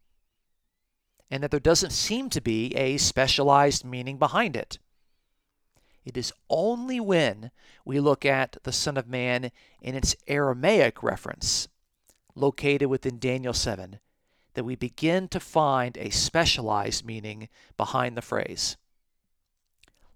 and 1.30 1.42
that 1.42 1.50
there 1.50 1.58
doesn't 1.58 1.92
seem 1.92 2.28
to 2.28 2.42
be 2.42 2.76
a 2.76 2.98
specialized 2.98 3.86
meaning 3.86 4.18
behind 4.18 4.54
it. 4.54 4.78
It 6.04 6.18
is 6.18 6.34
only 6.50 7.00
when 7.00 7.50
we 7.86 8.00
look 8.00 8.26
at 8.26 8.58
the 8.64 8.72
Son 8.72 8.98
of 8.98 9.08
Man 9.08 9.50
in 9.80 9.94
its 9.94 10.14
Aramaic 10.26 11.02
reference, 11.02 11.68
located 12.34 12.90
within 12.90 13.18
Daniel 13.18 13.54
7, 13.54 13.98
that 14.58 14.64
we 14.64 14.74
begin 14.74 15.28
to 15.28 15.38
find 15.38 15.96
a 15.96 16.10
specialized 16.10 17.04
meaning 17.04 17.48
behind 17.76 18.16
the 18.16 18.20
phrase. 18.20 18.76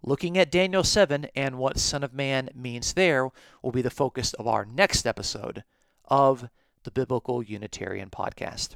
Looking 0.02 0.36
at 0.36 0.50
Daniel 0.50 0.82
7 0.82 1.28
and 1.36 1.58
what 1.58 1.78
Son 1.78 2.02
of 2.02 2.12
Man 2.12 2.50
means 2.52 2.94
there 2.94 3.30
will 3.62 3.70
be 3.70 3.82
the 3.82 3.88
focus 3.88 4.32
of 4.32 4.48
our 4.48 4.64
next 4.64 5.06
episode 5.06 5.62
of 6.06 6.48
the 6.82 6.90
Biblical 6.90 7.40
Unitarian 7.40 8.10
Podcast. 8.10 8.70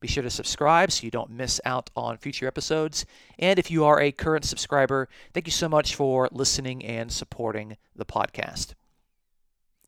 Be 0.00 0.08
sure 0.08 0.22
to 0.22 0.30
subscribe 0.30 0.90
so 0.90 1.04
you 1.04 1.10
don't 1.10 1.28
miss 1.28 1.60
out 1.66 1.90
on 1.94 2.16
future 2.16 2.46
episodes. 2.46 3.04
And 3.38 3.58
if 3.58 3.70
you 3.70 3.84
are 3.84 4.00
a 4.00 4.10
current 4.10 4.46
subscriber, 4.46 5.10
thank 5.34 5.46
you 5.46 5.52
so 5.52 5.68
much 5.68 5.94
for 5.94 6.30
listening 6.32 6.82
and 6.82 7.12
supporting 7.12 7.76
the 7.94 8.06
podcast. 8.06 8.72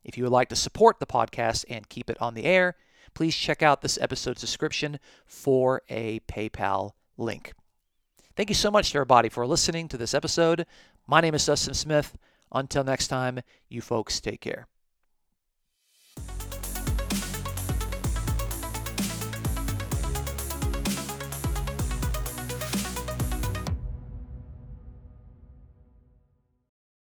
If 0.05 0.19
you 0.19 0.25
would 0.25 0.33
like 0.33 0.51
to 0.51 0.57
support 0.57 1.01
the 1.01 1.07
podcast 1.07 1.65
and 1.71 1.89
keep 1.89 2.11
it 2.11 2.21
on 2.21 2.35
the 2.35 2.45
air, 2.45 2.77
please 3.15 3.35
check 3.37 3.63
out 3.63 3.83
this 3.83 3.99
episode's 4.01 4.41
description 4.41 4.99
for 5.27 5.83
a 5.89 6.21
PayPal 6.21 6.93
link. 7.17 7.53
Thank 8.37 8.51
you 8.51 8.55
so 8.55 8.71
much 8.71 8.93
to 8.93 8.99
everybody 8.99 9.29
for 9.29 9.47
listening 9.47 9.89
to 9.89 9.97
this 9.97 10.15
episode. 10.15 10.67
My 11.07 11.21
name 11.21 11.35
is 11.35 11.45
Dustin 11.45 11.75
Smith. 11.75 12.17
Until 12.53 12.85
next 12.85 13.09
time, 13.09 13.41
you 13.69 13.81
folks 13.81 14.21
take 14.21 14.41
care. 14.41 14.69